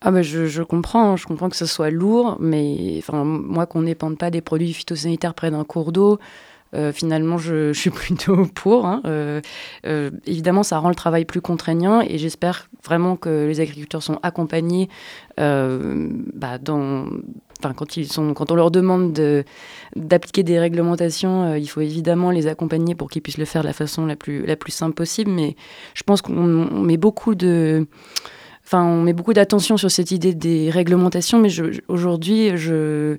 Ah 0.02 0.12
bah 0.12 0.22
je, 0.22 0.46
je, 0.46 0.62
comprends, 0.62 1.18
je 1.18 1.26
comprends 1.26 1.50
que 1.50 1.56
ce 1.56 1.66
soit 1.66 1.90
lourd, 1.90 2.38
mais 2.40 2.96
enfin, 3.00 3.24
moi 3.24 3.66
qu'on 3.66 3.82
n'épande 3.82 4.18
pas 4.20 4.30
des 4.30 4.42
produits 4.42 4.74
phytosanitaires 4.74 5.34
près 5.34 5.50
d'un 5.50 5.64
cours 5.64 5.92
d'eau, 5.92 6.20
euh, 6.76 6.92
finalement, 6.92 7.38
je, 7.38 7.74
suis 7.74 7.90
plutôt 7.92 8.46
pour. 8.54 8.86
Hein. 8.86 9.02
Euh, 9.06 9.42
euh, 9.86 10.12
évidemment, 10.26 10.64
ça 10.64 10.78
rend 10.80 10.90
le 10.90 10.96
travail 10.96 11.26
plus 11.26 11.42
contraignant 11.42 12.02
et 12.02 12.18
j'espère 12.18 12.70
vraiment 12.84 13.16
que 13.16 13.46
les 13.48 13.60
agriculteurs 13.60 14.04
sont 14.04 14.20
accompagnés 14.24 14.90
bah, 15.38 16.58
quand, 16.66 18.52
on 18.52 18.56
leur 18.56 18.72
demande 18.72 19.14
d'appliquer 19.96 20.44
des 20.44 20.60
réglementations, 20.60 21.56
il 21.56 21.68
faut 21.68 21.82
évidemment 21.82 22.32
les 22.32 22.48
accompagner 22.48 22.96
pour 22.96 23.10
qu'ils 23.10 23.22
puissent 23.22 23.38
le 23.38 23.46
faire 23.46 23.62
de 23.62 23.68
la 23.68 23.74
façon 23.74 24.06
la 24.06 24.16
plus, 24.16 24.46
la 24.46 24.56
plus 24.56 24.72
simple 24.72 24.96
possible. 24.96 25.30
Mais 25.30 25.56
je 25.94 26.04
pense 26.04 26.22
qu'on 26.22 26.34
met 26.34 26.98
beaucoup 26.98 27.36
de... 27.36 27.88
Enfin, 28.66 28.84
on 28.84 29.04
met 29.04 29.14
beaucoup 29.14 29.34
d'attention 29.34 29.78
sur 29.78 29.90
cette 29.90 30.12
idée 30.12 30.34
des 30.34 30.70
réglementations, 30.70 31.40
mais 31.40 31.50
aujourd'hui, 31.88 32.58
je, 32.58 33.18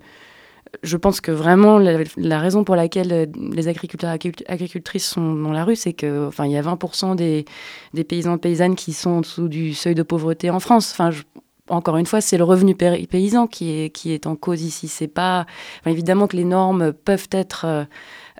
je 0.82 0.96
pense 0.96 1.20
que 1.20 1.30
vraiment 1.30 1.78
la, 1.78 2.38
raison 2.38 2.64
pour 2.64 2.76
laquelle 2.76 3.12
euh, 3.12 3.26
les 3.52 3.68
agriculteurs 3.68 4.10
agricultrices 4.46 5.06
sont 5.06 5.34
dans 5.34 5.52
la 5.52 5.64
rue, 5.64 5.76
c'est 5.76 5.92
que 5.92 6.26
enfin 6.28 6.46
il 6.46 6.52
y 6.52 6.56
a 6.56 6.62
20% 6.62 7.16
des, 7.16 7.44
des 7.94 8.04
paysans 8.04 8.38
paysannes 8.38 8.76
qui 8.76 8.92
sont 8.92 9.10
en 9.10 9.20
dessous 9.20 9.48
du 9.48 9.74
seuil 9.74 9.94
de 9.94 10.02
pauvreté 10.02 10.50
en 10.50 10.60
France. 10.60 10.90
Enfin, 10.92 11.10
encore 11.68 11.96
une 11.96 12.06
fois, 12.06 12.20
c'est 12.20 12.38
le 12.38 12.44
revenu 12.44 12.74
paysan 12.74 13.46
qui 13.46 13.70
est, 13.70 13.90
qui 13.90 14.12
est 14.12 14.26
en 14.26 14.36
cause 14.36 14.62
ici. 14.62 14.88
C'est 14.88 15.08
pas 15.08 15.46
évidemment 15.86 16.26
que 16.26 16.36
les 16.36 16.44
normes 16.44 16.92
peuvent 16.92 17.28
être 17.30 17.64
euh, 17.66 17.84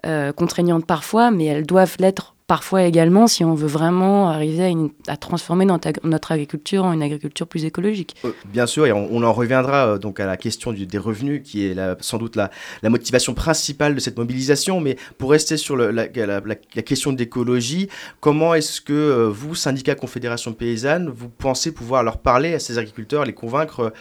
euh, 0.07 0.33
contraignantes 0.33 0.87
parfois, 0.87 1.31
mais 1.31 1.47
elles 1.47 1.67
doivent 1.67 1.97
l'être 1.99 2.35
parfois 2.49 2.85
également 2.85 3.27
si 3.27 3.45
on 3.45 3.55
veut 3.55 3.69
vraiment 3.69 4.31
arriver 4.31 4.75
à, 5.07 5.17
transformer 5.19 5.67
notre, 5.67 6.33
agriculture 6.33 6.85
en 6.85 6.93
une 6.95 7.03
agriculture 7.03 7.47
plus 7.47 7.67
écologique. 7.67 8.17
Euh, 8.25 8.33
bien 8.47 8.67
sûr, 8.67 8.87
et 8.87 8.93
on, 8.93 9.23
en 9.23 9.33
reviendra 9.33 9.87
euh, 9.87 9.99
donc 9.99 10.19
à 10.19 10.27
la 10.27 10.39
question 10.39 10.73
des 10.73 10.99
revenus, 10.99 11.43
qui 11.45 11.67
est 11.67 11.77
sans 12.01 12.17
doute 12.17 12.37
la, 12.37 12.51
motivation 12.83 13.35
principale 13.35 13.95
de 13.95 14.01
cette 14.01 14.17
mobilisation. 14.17 14.81
Mais 14.81 14.97
pour 15.19 15.31
rester 15.31 15.59
sur 15.59 15.77
la, 15.77 16.09
question 16.09 17.13
d'écologie, 17.13 17.89
comment 18.21 18.55
est-ce 18.55 18.81
que 18.81 18.95
euh, 18.95 19.29
vous, 19.29 19.55
syndicat 19.55 19.95
Confédération 19.95 20.55
Paysanne, 20.55 21.11
vous 21.15 21.29
pensez 21.29 21.71
pouvoir 21.71 22.03
leur 22.03 22.17
parler 22.17 22.55
à 22.55 22.59
ces 22.59 22.79
agriculteurs, 22.79 23.27
les 23.27 23.35
convaincre 23.35 23.93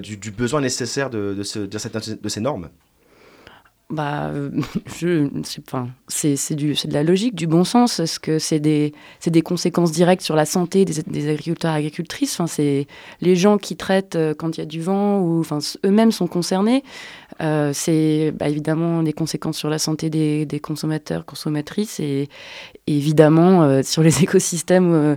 du, 0.00 0.30
besoin 0.30 0.60
nécessaire 0.60 1.10
de 1.10 1.42
ces 1.42 2.40
normes? 2.40 2.68
Bah, 3.90 4.30
je, 5.00 5.28
enfin, 5.66 5.88
c'est, 6.08 6.54
du, 6.54 6.74
c'est 6.74 6.88
de 6.88 6.92
la 6.92 7.02
logique, 7.02 7.34
du 7.34 7.46
bon 7.46 7.64
sens. 7.64 8.00
Est-ce 8.00 8.20
que 8.20 8.38
c'est 8.38 8.60
des, 8.60 8.92
des 9.26 9.42
conséquences 9.42 9.92
directes 9.92 10.22
sur 10.22 10.36
la 10.36 10.44
santé 10.44 10.84
des, 10.84 11.28
agriculteurs 11.28 11.72
et 11.74 11.78
agricultrices? 11.78 12.34
Enfin, 12.34 12.46
C'est 12.46 12.86
les 13.22 13.36
gens 13.36 13.56
qui 13.56 13.76
traitent 13.76 14.16
euh, 14.16 14.34
quand 14.34 14.56
il 14.56 14.60
y 14.60 14.62
a 14.62 14.66
du 14.66 14.82
vent 14.82 15.20
ou 15.20 15.40
enfin, 15.40 15.58
eux-mêmes 15.86 16.12
sont 16.12 16.26
concernés. 16.26 16.84
Euh, 17.40 17.70
c'est 17.72 18.32
bah, 18.38 18.48
évidemment 18.48 19.02
des 19.02 19.14
conséquences 19.14 19.56
sur 19.56 19.70
la 19.70 19.78
santé 19.78 20.10
des, 20.10 20.44
des 20.44 20.60
consommateurs, 20.60 21.24
consommatrices 21.24 21.98
et, 22.00 22.28
évidemment 22.86 23.62
euh, 23.62 23.82
sur 23.82 24.02
les 24.02 24.22
écosystèmes 24.22 25.16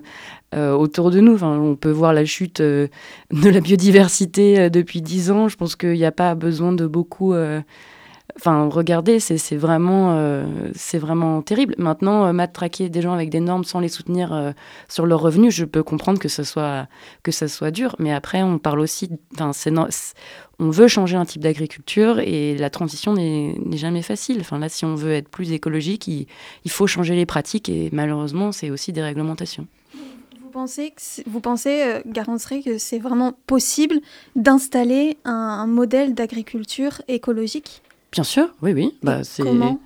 autour 0.53 1.11
de 1.11 1.19
nous. 1.19 1.35
Enfin, 1.35 1.57
on 1.57 1.75
peut 1.75 1.91
voir 1.91 2.13
la 2.13 2.25
chute 2.25 2.61
de 2.61 2.89
la 3.31 3.59
biodiversité 3.59 4.69
depuis 4.69 5.01
dix 5.01 5.31
ans. 5.31 5.47
Je 5.47 5.55
pense 5.55 5.75
qu'il 5.75 5.93
n'y 5.93 6.05
a 6.05 6.11
pas 6.11 6.35
besoin 6.35 6.73
de 6.73 6.85
beaucoup 6.85 7.33
Enfin, 8.37 8.69
regardez, 8.69 9.19
c'est 9.19 9.55
vraiment, 9.55 10.13
euh, 10.15 10.45
vraiment 10.93 11.41
terrible. 11.41 11.75
Maintenant, 11.77 12.25
euh, 12.25 12.33
matraquer 12.33 12.89
des 12.89 13.01
gens 13.01 13.13
avec 13.13 13.29
des 13.29 13.39
normes 13.39 13.63
sans 13.63 13.79
les 13.79 13.89
soutenir 13.89 14.33
euh, 14.33 14.51
sur 14.87 15.05
leurs 15.05 15.21
revenus, 15.21 15.53
je 15.53 15.65
peux 15.65 15.83
comprendre 15.83 16.19
que 16.19 16.29
ce 16.29 16.43
soit, 16.43 16.87
que 17.23 17.31
ça 17.31 17.47
soit 17.47 17.71
dur. 17.71 17.95
Mais 17.99 18.13
après, 18.13 18.43
on 18.43 18.57
parle 18.59 18.79
aussi, 18.79 19.09
on 20.59 20.69
veut 20.69 20.87
changer 20.87 21.17
un 21.17 21.25
type 21.25 21.41
d'agriculture 21.41 22.19
et 22.19 22.57
la 22.57 22.69
transition 22.69 23.13
n'est 23.13 23.55
jamais 23.73 24.01
facile. 24.01 24.37
Enfin, 24.41 24.59
là, 24.59 24.69
si 24.69 24.85
on 24.85 24.95
veut 24.95 25.13
être 25.13 25.29
plus 25.29 25.51
écologique, 25.51 26.07
il, 26.07 26.27
faut 26.71 26.87
changer 26.87 27.15
les 27.15 27.25
pratiques 27.25 27.69
et 27.69 27.89
malheureusement, 27.91 28.51
c'est 28.51 28.69
aussi 28.69 28.93
des 28.93 29.01
réglementations. 29.01 29.67
Vous 30.41 30.49
pensez, 30.51 30.93
vous 31.27 31.39
pensez 31.39 32.61
que 32.65 32.77
c'est 32.77 32.99
vraiment 32.99 33.33
possible 33.47 33.99
d'installer 34.35 35.17
un 35.23 35.65
modèle 35.65 36.13
d'agriculture 36.13 37.01
écologique? 37.07 37.81
Bien 38.11 38.23
sûr, 38.23 38.53
oui, 38.61 38.73
oui. 38.73 38.97
Bah, 39.01 39.21
comment 39.37 39.79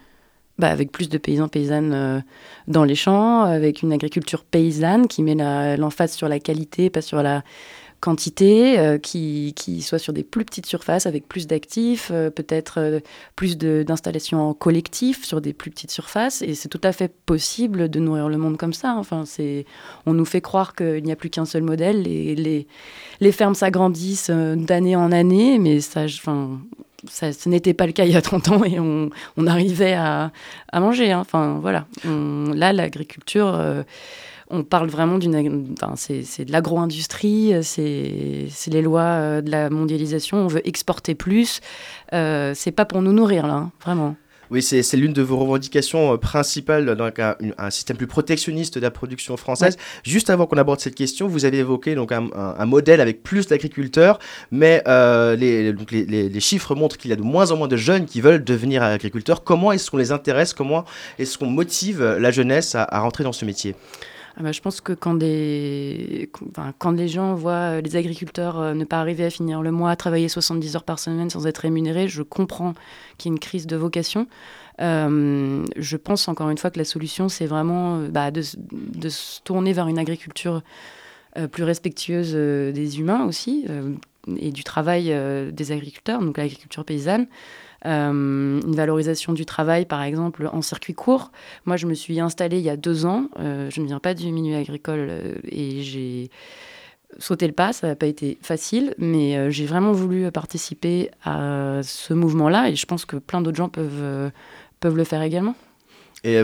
bah, 0.58 0.70
avec 0.70 0.92
plus 0.92 1.10
de 1.10 1.18
paysans 1.18 1.50
paysannes 1.50 1.94
euh, 1.94 2.20
dans 2.68 2.86
les 2.86 2.96
champs, 2.96 3.42
avec 3.42 3.82
une 3.82 3.92
agriculture 3.92 4.46
paysanne 4.46 5.08
qui 5.08 5.22
met 5.22 5.36
l'emphase 5.78 6.14
sur 6.14 6.30
la 6.30 6.40
qualité, 6.40 6.90
pas 6.90 7.02
sur 7.02 7.22
la 7.22 7.44
quantité, 8.00 8.80
euh, 8.80 8.98
qui, 8.98 9.54
qui 9.56 9.82
soit 9.82 10.00
sur 10.00 10.14
des 10.14 10.24
plus 10.24 10.46
petites 10.46 10.66
surfaces 10.66 11.08
avec 11.08 11.28
plus 11.28 11.48
d'actifs, 11.48 12.10
euh, 12.14 12.30
peut-être 12.30 13.02
plus 13.36 13.58
d'installations 13.58 14.50
en 14.50 14.54
collectif 14.54 15.26
sur 15.26 15.42
des 15.42 15.52
plus 15.52 15.72
petites 15.72 15.92
surfaces. 15.92 16.42
Et 16.42 16.54
c'est 16.54 16.70
tout 16.70 16.82
à 16.84 16.94
fait 16.94 17.14
possible 17.26 17.90
de 17.90 18.00
nourrir 18.00 18.30
le 18.30 18.38
monde 18.38 18.56
comme 18.56 18.74
ça. 18.74 18.96
Enfin, 18.98 19.26
c'est, 19.26 19.66
on 20.06 20.14
nous 20.14 20.26
fait 20.26 20.42
croire 20.42 20.74
qu'il 20.74 21.04
n'y 21.04 21.12
a 21.12 21.18
plus 21.18 21.30
qu'un 21.30 21.46
seul 21.46 21.64
modèle 21.64 22.08
et 22.08 22.36
les, 22.36 22.68
les 23.20 23.32
fermes 23.34 23.56
s'agrandissent 23.56 24.30
d'année 24.30 24.96
en 24.96 25.12
année, 25.12 25.60
mais 25.60 25.82
ça, 25.82 26.04
enfin, 26.04 26.62
ce 27.10 27.50
n'était 27.50 27.74
pas 27.74 27.86
le 27.86 27.92
cas 27.92 28.06
il 28.06 28.12
y 28.12 28.16
a 28.16 28.22
30 28.22 28.50
ans 28.50 28.64
et 28.64 28.80
on, 28.80 29.10
arrivait 29.48 29.94
à, 29.94 30.32
manger. 30.74 31.12
Hein. 31.12 31.20
Enfin, 31.20 31.60
voilà. 31.62 31.86
là, 32.04 32.74
l'agriculture 32.74 33.58
on 34.50 34.64
parle 34.64 34.90
vraiment 34.90 35.18
d'une. 35.18 35.74
Enfin, 35.82 35.94
c'est 35.96 36.46
de 36.46 36.52
l'agro-industrie, 36.52 37.54
c'est 37.62 38.48
les 38.68 38.82
lois 38.82 39.02
euh, 39.02 39.42
de 39.42 39.50
la 39.50 39.70
mondialisation. 39.70 40.38
On 40.38 40.48
veut 40.48 40.68
exporter 40.68 41.16
plus. 41.16 41.62
Euh, 42.14 42.54
c'est 42.56 42.72
pas 42.72 42.86
pour 42.86 43.02
nous 43.02 43.14
nourrir, 43.14 43.48
là, 43.48 43.54
hein, 43.54 43.72
vraiment. 43.84 44.16
Oui, 44.52 44.62
c'est 44.62 44.98
l'une 44.98 45.14
de 45.14 45.22
vos 45.22 45.38
revendications 45.38 46.14
euh, 46.14 46.18
principales 46.18 46.86
dans 46.96 47.12
un, 47.58 47.70
système 47.70 47.98
plus 47.98 48.08
protectionniste 48.08 48.76
de 48.76 48.84
la 48.84 48.92
production 48.92 49.38
française. 49.38 49.78
Juste 50.04 50.30
avant 50.30 50.46
qu'on 50.46 50.58
aborde 50.58 50.80
cette 50.80 50.96
question, 50.96 51.28
vous 51.28 51.46
avez 51.46 51.60
évoqué 51.60 51.96
donc 51.96 52.12
un, 52.12 52.66
modèle 52.66 53.02
avec 53.02 53.24
plus 53.24 53.48
d'agriculteurs, 53.48 54.20
mais 54.52 54.84
les, 54.86 55.74
les, 55.74 56.40
chiffres 56.40 56.76
montrent 56.76 56.98
qu'il 56.98 57.10
y 57.10 57.14
a 57.14 57.18
de 57.18 57.22
moins 57.22 57.52
en 57.52 57.58
moins 57.58 57.68
de 57.68 57.78
jeunes 57.78 58.06
qui 58.06 58.22
veulent 58.22 58.44
devenir 58.44 58.84
agriculteurs. 58.84 59.44
Comment 59.44 59.72
est-ce 59.72 59.92
qu'on 59.92 59.98
les 59.98 60.12
intéresse? 60.12 60.54
Comment 60.54 60.86
est-ce 61.20 61.38
qu'on 61.38 61.50
motive 61.50 62.04
la 62.04 62.32
jeunesse 62.32 62.76
à 62.76 63.00
rentrer 63.00 63.24
dans 63.24 63.34
ce 63.34 63.46
métier? 63.46 63.76
Ah 64.38 64.44
bah, 64.44 64.52
je 64.52 64.60
pense 64.60 64.82
que 64.82 64.92
quand, 64.92 65.14
des, 65.14 66.30
quand 66.78 66.92
les 66.92 67.08
gens 67.08 67.36
voient 67.36 67.78
euh, 67.78 67.82
les 67.82 67.96
agriculteurs 67.96 68.60
euh, 68.60 68.74
ne 68.74 68.84
pas 68.84 69.00
arriver 69.00 69.24
à 69.24 69.30
finir 69.30 69.62
le 69.62 69.72
mois, 69.72 69.96
travailler 69.96 70.28
70 70.28 70.76
heures 70.76 70.84
par 70.84 71.00
semaine 71.00 71.30
sans 71.30 71.48
être 71.48 71.60
rémunérés, 71.60 72.10
je 72.10 72.22
comprends 72.22 72.74
qu'il 73.18 73.30
y 73.30 73.34
ait 73.34 73.36
une 73.36 73.40
crise 73.40 73.66
de 73.66 73.78
vocation. 73.78 74.28
Euh, 74.82 75.66
je 75.78 75.96
pense 75.96 76.28
encore 76.28 76.50
une 76.50 76.58
fois 76.58 76.70
que 76.70 76.78
la 76.78 76.86
solution, 76.86 77.30
c'est 77.30 77.46
vraiment 77.46 78.00
bah, 78.10 78.30
de, 78.30 78.44
de, 78.72 79.08
se 79.10 79.42
tourner 79.42 79.72
vers 79.72 79.88
une 79.88 80.00
agriculture 80.00 80.62
plus 81.52 81.64
respectueuse 81.64 82.34
des 82.34 83.00
humains 83.00 83.26
aussi 83.26 83.66
et 84.38 84.52
du 84.52 84.64
travail 84.64 85.14
des 85.52 85.72
agriculteurs, 85.74 86.22
donc 86.22 86.38
l'agriculture 86.38 86.86
paysanne. 86.86 87.28
Euh, 87.86 88.62
une 88.66 88.76
valorisation 88.76 89.34
du 89.34 89.46
travail, 89.46 89.86
par 89.86 90.02
exemple, 90.02 90.50
en 90.52 90.62
circuit 90.62 90.94
court. 90.94 91.32
Moi, 91.66 91.78
je 91.78 91.86
me 91.86 91.94
suis 91.94 92.20
installée 92.20 92.58
il 92.58 92.64
y 92.64 92.70
a 92.70 92.78
deux 92.78 93.06
ans. 93.06 93.30
Euh, 93.40 93.70
je 93.70 93.82
ne 93.82 93.86
viens 93.86 94.00
pas 94.00 94.14
du 94.14 94.32
milieu 94.32 94.58
agricole 94.58 95.08
euh, 95.10 95.36
et 95.44 95.82
j'ai 95.82 96.30
sauté 97.20 97.48
le 97.48 97.54
pas. 97.54 97.74
Ça 97.74 97.88
n'a 97.88 97.96
pas 97.96 98.08
été 98.08 98.38
facile, 98.42 98.96
mais 98.98 99.52
j'ai 99.52 99.66
vraiment 99.66 99.92
voulu 99.92 100.32
participer 100.32 101.12
à 101.24 101.82
ce 101.84 102.14
mouvement-là 102.14 102.70
et 102.70 102.76
je 102.76 102.86
pense 102.86 103.06
que 103.06 103.18
plein 103.18 103.42
d'autres 103.42 103.58
gens 103.58 103.70
peuvent, 103.70 104.32
peuvent 104.80 104.98
le 104.98 105.04
faire 105.04 105.22
également. 105.22 105.56
Et 106.24 106.42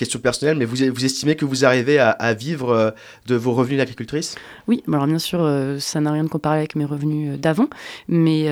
question 0.00 0.18
personnelle, 0.18 0.56
mais 0.56 0.64
vous, 0.64 0.76
vous 0.76 1.04
estimez 1.04 1.36
que 1.36 1.44
vous 1.44 1.66
arrivez 1.66 1.98
à, 1.98 2.32
vivre 2.32 2.70
euh, 2.70 2.90
de 3.26 3.34
vos 3.34 3.52
revenus 3.52 3.76
d'agricultrice? 3.76 4.34
Oui, 4.66 4.82
alors 4.88 5.06
bien 5.06 5.18
sûr, 5.18 5.40
euh, 5.42 5.78
ça 5.78 6.00
n'a 6.00 6.10
rien 6.10 6.24
de 6.24 6.28
comparé 6.28 6.56
avec 6.56 6.74
mes 6.74 6.86
revenus 6.86 7.34
euh, 7.34 7.36
d'avant, 7.36 7.68
mais 8.08 8.48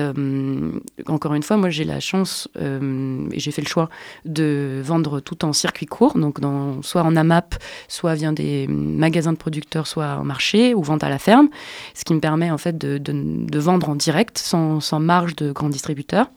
encore 1.07 1.33
une 1.33 1.41
fois, 1.41 1.57
moi 1.57 1.69
j'ai 1.69 1.83
la 1.83 1.99
chance 1.99 2.47
et 2.55 3.39
j'ai 3.39 3.51
fait 3.51 3.61
le 3.61 3.67
choix 3.67 3.89
de 4.25 4.81
vendre 4.83 5.19
tout 5.19 5.43
en 5.43 5.53
circuit 5.53 5.87
court, 5.87 6.17
donc 6.17 6.39
soit 6.83 7.01
en 7.01 7.15
AMAP, 7.15 7.55
soit 7.87 8.13
via 8.13 8.31
des 8.31 8.67
magasins 8.67 9.33
de 9.33 9.37
producteurs, 9.37 9.87
soit 9.87 10.17
en 10.17 10.23
marché 10.23 10.75
ou 10.75 10.83
vente 10.83 11.03
à 11.03 11.09
la 11.09 11.17
ferme, 11.17 11.49
ce 11.95 12.03
qui 12.05 12.13
me 12.13 12.19
permet 12.19 12.51
en 12.51 12.57
fait 12.59 12.77
de, 12.77 13.59
vendre 13.59 13.89
en 13.89 13.95
direct 13.95 14.37
sans, 14.37 14.79
sans 14.79 14.99
marge 14.99 15.35
de 15.35 15.51
grands 15.51 15.69
distributeurs. 15.69 16.27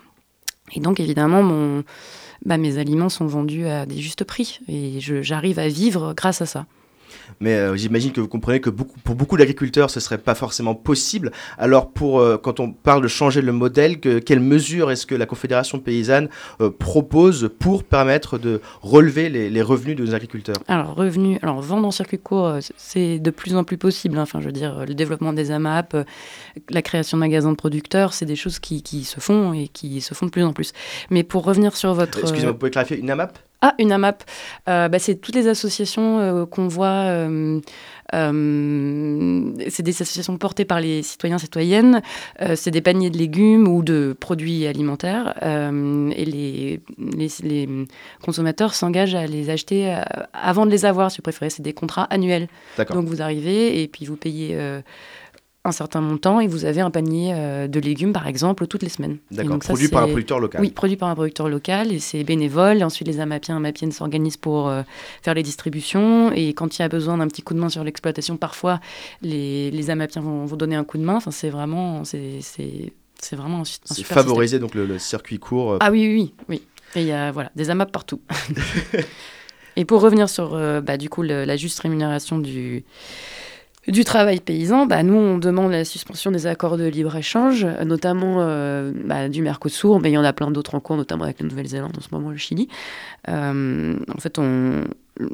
Et 0.74 0.80
donc 0.80 1.00
évidemment, 1.00 1.42
mon 1.42 1.84
bah, 2.44 2.56
mes 2.56 2.78
aliments 2.78 3.08
sont 3.08 3.26
vendus 3.26 3.66
à 3.66 3.86
des 3.86 3.98
justes 3.98 4.24
prix 4.24 4.60
et 4.68 4.98
j'arrive 5.00 5.58
à 5.58 5.68
vivre 5.68 6.14
grâce 6.14 6.42
à 6.42 6.46
ça. 6.46 6.66
Mais 7.40 7.54
euh, 7.54 7.76
j'imagine 7.76 8.12
que 8.12 8.20
vous 8.20 8.28
comprenez 8.28 8.60
que 8.60 8.70
beaucoup, 8.70 8.98
pour 9.00 9.14
beaucoup 9.14 9.36
d'agriculteurs, 9.36 9.90
ce 9.90 10.00
serait 10.00 10.18
pas 10.18 10.34
forcément 10.34 10.74
possible. 10.74 11.32
Alors, 11.58 11.90
pour, 11.90 12.20
euh, 12.20 12.38
quand 12.38 12.60
on 12.60 12.70
parle 12.70 13.02
de 13.02 13.08
changer 13.08 13.42
le 13.42 13.52
modèle, 13.52 14.00
que, 14.00 14.18
quelles 14.18 14.40
mesures 14.40 14.90
est-ce 14.90 15.06
que 15.06 15.14
la 15.14 15.26
Confédération 15.26 15.78
paysanne 15.78 16.28
euh, 16.60 16.70
propose 16.70 17.50
pour 17.58 17.84
permettre 17.84 18.38
de 18.38 18.60
relever 18.80 19.28
les, 19.28 19.62
revenus 19.62 19.96
de 19.96 20.04
nos 20.04 20.14
agriculteurs? 20.14 20.56
Alors, 20.68 20.94
revenus, 20.94 21.38
alors 21.42 21.60
vendre 21.60 21.86
en 21.86 21.90
circuit 21.90 22.18
court, 22.18 22.58
c'est 22.76 23.18
de 23.18 23.30
plus 23.30 23.56
en 23.56 23.64
plus 23.64 23.78
possible. 23.78 24.18
Hein. 24.18 24.22
Enfin, 24.22 24.40
je 24.40 24.46
veux 24.46 24.52
dire, 24.52 24.84
le 24.86 24.94
développement 24.94 25.32
des 25.32 25.50
AMAP, 25.50 25.96
la 26.70 26.82
création 26.82 27.16
de 27.16 27.20
magasins 27.20 27.50
de 27.50 27.56
producteurs, 27.56 28.12
c'est 28.12 28.26
des 28.26 28.36
choses 28.36 28.58
qui, 28.58 28.82
qui, 28.82 29.04
se 29.04 29.20
font 29.20 29.52
et 29.52 29.68
qui 29.68 30.00
se 30.00 30.14
font 30.14 30.26
de 30.26 30.30
plus 30.30 30.44
en 30.44 30.52
plus. 30.52 30.72
Mais 31.10 31.22
pour 31.22 31.44
revenir 31.44 31.76
sur 31.76 31.94
votre. 31.94 32.20
Excusez-moi, 32.20 32.52
vous 32.52 32.58
pouvez 32.58 32.70
clarifier 32.70 32.98
une 32.98 33.10
AMAP 33.10 33.38
ah, 33.64 33.74
une 33.78 33.92
AMAP, 33.92 34.24
euh, 34.68 34.88
bah, 34.88 34.98
c'est 34.98 35.14
toutes 35.14 35.36
les 35.36 35.46
associations 35.46 36.18
euh, 36.18 36.46
qu'on 36.46 36.66
voit. 36.66 36.88
Euh, 36.88 37.60
c'est 38.12 39.82
des 39.82 40.02
associations 40.02 40.36
portées 40.36 40.66
par 40.66 40.80
les 40.80 41.02
citoyens 41.02 41.38
citoyennes. 41.38 42.02
c'est 42.56 42.70
des 42.70 42.82
paniers 42.82 43.08
de 43.08 43.16
légumes 43.16 43.66
ou 43.66 43.82
de 43.82 44.14
produits 44.20 44.66
alimentaires. 44.66 45.32
et 45.40 46.24
les, 46.26 46.80
les, 46.98 47.28
les 47.42 47.68
consommateurs 48.22 48.74
s'engagent 48.74 49.14
à 49.14 49.26
les 49.26 49.48
acheter 49.48 49.96
avant 50.34 50.66
de 50.66 50.70
les 50.70 50.84
avoir, 50.84 51.10
si 51.10 51.18
vous 51.18 51.22
préférez. 51.22 51.48
C'est 51.48 51.62
des 51.62 51.72
contrats 51.72 52.06
annuels. 52.10 52.48
Donc 52.76 53.06
vous 53.06 53.22
arrivez 53.22 53.82
et 53.82 53.88
puis 53.88 54.04
vous 54.04 54.16
payez 54.16 54.58
un 55.64 55.72
certain 55.72 56.00
montant 56.00 56.40
et 56.40 56.48
vous 56.48 56.64
avez 56.64 56.80
un 56.80 56.90
panier 56.90 57.32
euh, 57.34 57.68
de 57.68 57.78
légumes, 57.78 58.12
par 58.12 58.26
exemple, 58.26 58.66
toutes 58.66 58.82
les 58.82 58.88
semaines. 58.88 59.18
D'accord, 59.30 59.60
produit 59.60 59.88
par 59.88 60.02
un 60.02 60.08
producteur 60.08 60.40
local. 60.40 60.60
Oui, 60.60 60.70
produit 60.70 60.96
par 60.96 61.08
un 61.08 61.14
producteur 61.14 61.48
local 61.48 61.92
et 61.92 62.00
c'est 62.00 62.24
bénévole. 62.24 62.78
Et 62.78 62.84
ensuite, 62.84 63.06
les 63.06 63.20
amapiens, 63.20 63.56
amapiennes 63.56 63.92
s'organisent 63.92 64.36
pour 64.36 64.68
euh, 64.68 64.82
faire 65.22 65.34
les 65.34 65.44
distributions. 65.44 66.32
Et 66.32 66.52
quand 66.52 66.78
il 66.78 66.82
y 66.82 66.84
a 66.84 66.88
besoin 66.88 67.18
d'un 67.18 67.28
petit 67.28 67.42
coup 67.42 67.54
de 67.54 67.60
main 67.60 67.68
sur 67.68 67.84
l'exploitation, 67.84 68.36
parfois, 68.36 68.80
les, 69.22 69.70
les 69.70 69.90
amapiens 69.90 70.22
vont, 70.22 70.44
vous 70.44 70.56
donner 70.56 70.74
un 70.74 70.84
coup 70.84 70.98
de 70.98 71.04
main. 71.04 71.16
Enfin, 71.16 71.30
c'est 71.30 71.50
vraiment, 71.50 72.04
c'est, 72.04 72.40
c'est, 72.40 73.36
vraiment 73.36 73.60
un, 73.60 73.64
C'est 73.64 74.02
favoriser 74.02 74.58
donc 74.58 74.74
le, 74.74 74.98
circuit 74.98 75.38
court. 75.38 75.74
Euh. 75.74 75.78
Ah 75.80 75.92
oui, 75.92 76.08
oui, 76.08 76.34
oui. 76.48 76.62
Et 76.96 77.02
il 77.02 77.06
y 77.06 77.12
a 77.12 77.30
voilà, 77.30 77.52
des 77.54 77.70
AMAP 77.70 77.92
partout. 77.92 78.20
et 79.76 79.84
pour 79.84 80.00
revenir 80.00 80.28
sur, 80.28 80.58
bah, 80.82 80.96
du 80.98 81.08
coup, 81.08 81.22
la 81.22 81.56
juste 81.56 81.78
rémunération 81.78 82.38
du 82.38 82.84
du 83.88 84.04
travail 84.04 84.40
paysan, 84.40 84.86
bah, 84.86 85.02
nous, 85.02 85.14
on 85.14 85.38
demande 85.38 85.72
la 85.72 85.84
suspension 85.84 86.30
des 86.30 86.46
accords 86.46 86.76
de 86.76 86.84
libre-échange, 86.84 87.66
notamment 87.84 88.36
euh, 88.38 88.92
bah, 89.04 89.28
du 89.28 89.42
Mercosur, 89.42 89.98
mais 89.98 90.10
il 90.10 90.14
y 90.14 90.18
en 90.18 90.24
a 90.24 90.32
plein 90.32 90.52
d'autres 90.52 90.76
en 90.76 90.80
cours, 90.80 90.96
notamment 90.96 91.24
avec 91.24 91.40
la 91.40 91.46
Nouvelle-Zélande, 91.46 91.92
en 91.96 92.00
ce 92.00 92.08
moment 92.12 92.30
le 92.30 92.36
Chili. 92.36 92.68
Euh, 93.28 93.96
en 94.14 94.20
fait, 94.20 94.38
on, 94.38 94.84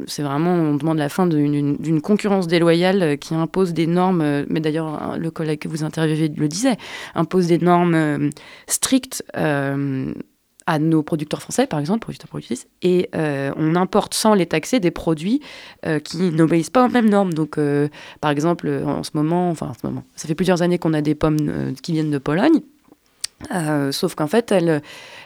c'est 0.07 0.23
vraiment, 0.23 0.55
on 0.55 0.75
demande 0.77 0.97
la 0.97 1.11
fin 1.11 1.27
d'une 1.27 2.01
concurrence 2.01 2.47
déloyale 2.47 3.19
qui 3.19 3.35
impose 3.35 3.75
des 3.75 3.87
normes, 3.87 4.45
mais 4.49 4.61
d'ailleurs, 4.61 5.19
le 5.19 5.31
collègue 5.31 5.59
que 5.59 5.69
vous 5.69 5.85
interviewez 5.85 6.29
le 6.35 6.49
disait, 6.49 6.77
impose 7.15 7.49
des 7.49 7.59
normes 7.59 7.95
euh, 7.95 8.31
strictes 8.67 9.23
à 10.68 10.78
nos 10.78 11.02
producteurs 11.02 11.40
français, 11.40 11.66
par 11.66 11.81
exemple, 11.81 12.00
producteurs 12.00 12.28
productrices, 12.28 12.66
et 12.83 13.09
euh, 13.14 13.50
on 13.57 13.74
importe 13.74 14.12
sans 14.12 14.35
les 14.35 14.44
taxer 14.44 14.81
des 14.81 14.90
produits 14.90 15.40
euh, 15.87 15.98
qui 15.98 16.18
n'obéissent 16.31 16.68
pas 16.68 16.85
aux 16.85 16.90
mêmes 16.90 17.09
normes. 17.09 17.33
Donc, 17.33 17.57
euh, 17.57 17.88
par 18.20 18.31
exemple, 18.31 18.68
en 18.85 19.02
ce 19.02 19.12
moment, 19.14 19.48
enfin, 19.48 19.68
en 19.68 19.72
ce 19.72 19.87
moment, 19.87 20.04
ça 20.14 20.28
fait 20.28 20.35
plusieurs 20.35 20.61
années 20.61 20.78
qu'on 20.78 20.92
a 20.92 21.00
des 21.00 21.14
pommes 21.14 21.72
qui 21.83 21.92
viennent 21.92 22.11
de 22.11 22.18
Pologne. 22.18 22.61
sauf 23.92 24.14
qu'en 24.14 24.26
fait, 24.26 24.52
elles, 24.52 24.83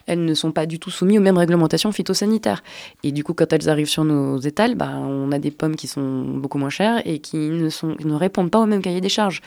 elles 0.07 0.25
ne 0.25 0.35
sont 0.35 0.53
pas 0.53 0.65
du 0.67 0.79
tout 0.79 0.91
soumises 0.91 1.19
aux 1.19 1.23
mêmes 1.23 1.39
réglementations 1.39 1.91
phytosanitaires. 1.91 2.63
Et 3.03 3.11
du 3.11 3.25
coup, 3.25 3.35
quand 3.35 3.53
elles 3.53 3.69
arrivent 3.69 3.89
sur 3.89 4.05
nos 4.05 4.39
étals, 4.39 4.77
bah, 4.77 4.93
on 4.97 5.33
a 5.33 5.41
des 5.41 5.51
pommes 5.51 5.75
qui 5.75 5.89
sont 5.89 6.23
beaucoup 6.23 6.59
moins 6.59 6.71
chères 6.71 7.03
et 7.05 7.19
qui 7.19 7.37
ne, 7.37 7.69
sont, 7.69 7.97
ne 8.05 8.15
répondent 8.15 8.51
pas 8.53 8.61
au 8.61 8.67
même 8.67 8.81
cahier 8.81 9.01
des 9.01 9.09
charges 9.09 9.43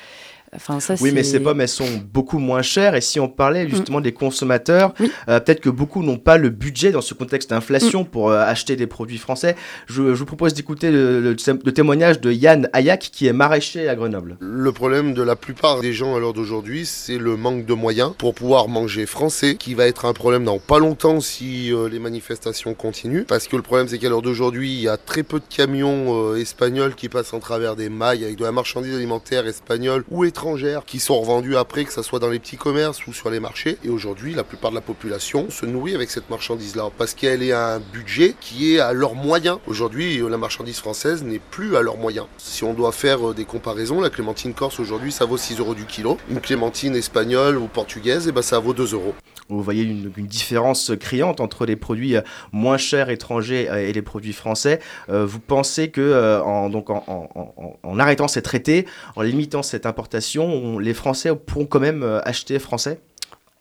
oui, 1.02 1.12
mais 1.14 1.24
ces 1.24 1.40
pommes, 1.40 1.62
elles 1.62 1.68
sont 1.68 1.88
beaucoup 2.12 2.40
moins 2.40 2.62
chères. 2.62 2.96
Et 2.96 3.02
si 3.02 3.20
on 3.20 3.28
parlait 3.28 3.66
mm. 3.66 3.70
justement 3.70 4.02
des 4.02 4.14
consommateurs, 4.14 4.94
euh, 5.30 5.40
peut-être 5.40 5.62
que 5.62 5.70
beaucoup 5.70 6.04
n'ont 6.04 6.18
pas 6.18 6.38
le 6.38 6.50
budget 6.50 6.92
dans 6.92 7.02
ce 7.02 7.14
contexte 7.14 7.50
d'inflation 7.50 8.04
mm. 8.04 8.08
pour 8.08 8.30
euh, 8.32 8.44
acheter 8.44 8.76
des 8.76 8.88
produits 8.88 9.18
français. 9.18 9.56
Je, 9.88 10.02
vous 10.02 10.26
propose 10.26 10.54
d'écouter 10.54 10.92
le, 10.92 11.36
témoignage 11.36 12.22
de 12.22 12.32
Yann 12.32 12.70
Ayac, 12.74 13.10
qui 13.12 13.28
est 13.28 13.34
maraîcher 13.34 13.88
à 13.90 13.96
Grenoble. 13.96 14.38
Le 14.40 14.72
problème 14.72 15.14
de 15.14 15.22
la 15.22 15.36
plupart 15.36 15.82
des 15.82 15.94
gens 15.94 16.16
à 16.16 16.20
l'heure 16.20 16.34
d'aujourd'hui, 16.34 16.86
c'est 16.86 17.18
le 17.18 17.38
manque 17.38 17.66
de 17.66 17.74
moyens 17.74 18.14
pour 18.18 18.34
pouvoir 18.34 18.68
manger 18.68 19.06
français, 19.06 19.56
qui 19.56 19.74
va 19.74 19.88
être 19.88 20.06
un 20.06 20.14
problème 20.14 20.44
dans 20.44 20.60
pas 20.60 20.80
longtemps 20.80 21.20
si 21.20 21.74
euh, 21.74 21.90
les 21.90 22.00
manifestations 22.00 22.74
continuent. 22.74 23.26
Parce 23.28 23.48
que 23.48 23.56
le 23.56 23.62
problème, 23.62 23.88
c'est 23.88 23.98
qu'à 23.98 24.10
l'heure 24.10 24.22
d'aujourd'hui, 24.22 24.74
il 24.74 24.82
y 24.82 24.88
a 24.88 24.98
très 24.98 25.24
peu 25.24 25.40
de 25.40 25.46
camions 25.50 26.36
espagnols 26.36 26.96
qui 26.96 27.10
passent 27.10 27.34
en 27.34 27.40
travers 27.40 27.76
des 27.76 27.90
mailles 27.90 28.24
avec 28.24 28.38
de 28.38 28.44
la 28.44 28.52
marchandise 28.52 28.96
alimentaire 28.96 29.46
espagnole 29.48 30.04
ou 30.10 30.24
étrangère 30.24 30.45
qui 30.86 31.00
sont 31.00 31.20
revendues 31.20 31.58
après, 31.58 31.86
que 31.86 31.92
ce 31.92 32.04
soit 32.04 32.20
dans 32.20 32.30
les 32.30 32.38
petits 32.38 32.58
commerces 32.58 33.08
ou 33.08 33.14
sur 33.14 33.32
les 33.32 33.40
marchés. 33.40 33.78
Et 33.84 33.90
aujourd'hui, 33.90 34.36
la 34.36 34.44
plupart 34.44 34.70
de 34.70 34.76
la 34.76 34.82
population 34.82 35.50
se 35.50 35.66
nourrit 35.66 35.96
avec 35.96 36.12
cette 36.12 36.30
marchandise-là 36.30 36.90
parce 36.98 37.16
qu'elle 37.16 37.42
est 37.42 37.52
à 37.52 37.76
un 37.76 37.80
budget 37.80 38.36
qui 38.40 38.76
est 38.76 38.80
à 38.80 38.94
leurs 38.94 39.16
moyens. 39.16 39.58
Aujourd'hui, 39.66 40.22
la 40.30 40.38
marchandise 40.38 40.78
française 40.78 41.24
n'est 41.24 41.40
plus 41.40 41.76
à 41.76 41.82
leurs 41.82 41.98
moyens. 41.98 42.28
Si 42.38 42.64
on 42.64 42.74
doit 42.74 42.92
faire 42.92 43.34
des 43.34 43.46
comparaisons, 43.46 44.02
la 44.02 44.12
clémentine 44.12 44.54
corse 44.54 44.80
aujourd'hui, 44.80 45.12
ça 45.12 45.26
vaut 45.26 45.38
6 45.38 45.60
euros 45.60 45.74
du 45.74 45.86
kilo. 45.86 46.18
Une 46.30 46.42
clémentine 46.42 46.96
espagnole 46.96 47.58
ou 47.58 47.66
portugaise, 47.66 48.28
eh 48.28 48.32
ben, 48.32 48.44
ça 48.44 48.60
vaut 48.60 48.74
2 48.74 48.94
euros. 48.94 49.16
Vous 49.50 49.62
voyez 49.62 49.84
une, 49.84 50.12
différence 50.26 50.92
criante 51.00 51.40
entre 51.40 51.66
les 51.68 51.76
produits 51.76 52.16
moins 52.52 52.78
chers 52.78 53.12
étrangers 53.12 53.70
et 53.88 53.94
les 53.94 54.02
produits 54.02 54.34
français. 54.34 54.80
vous 55.08 55.40
pensez 55.40 55.90
que 55.90 56.70
donc 56.70 56.90
en, 56.90 58.00
arrêtant 58.00 58.28
ces 58.28 58.42
traités, 58.42 58.88
en 59.16 59.22
limitant 59.22 59.62
cette 59.62 59.86
importation, 59.86 60.35
les 60.80 60.94
Français 60.94 61.36
pourront 61.36 61.66
quand 61.66 61.80
même 61.80 62.04
acheter 62.24 62.60
français? 62.60 63.00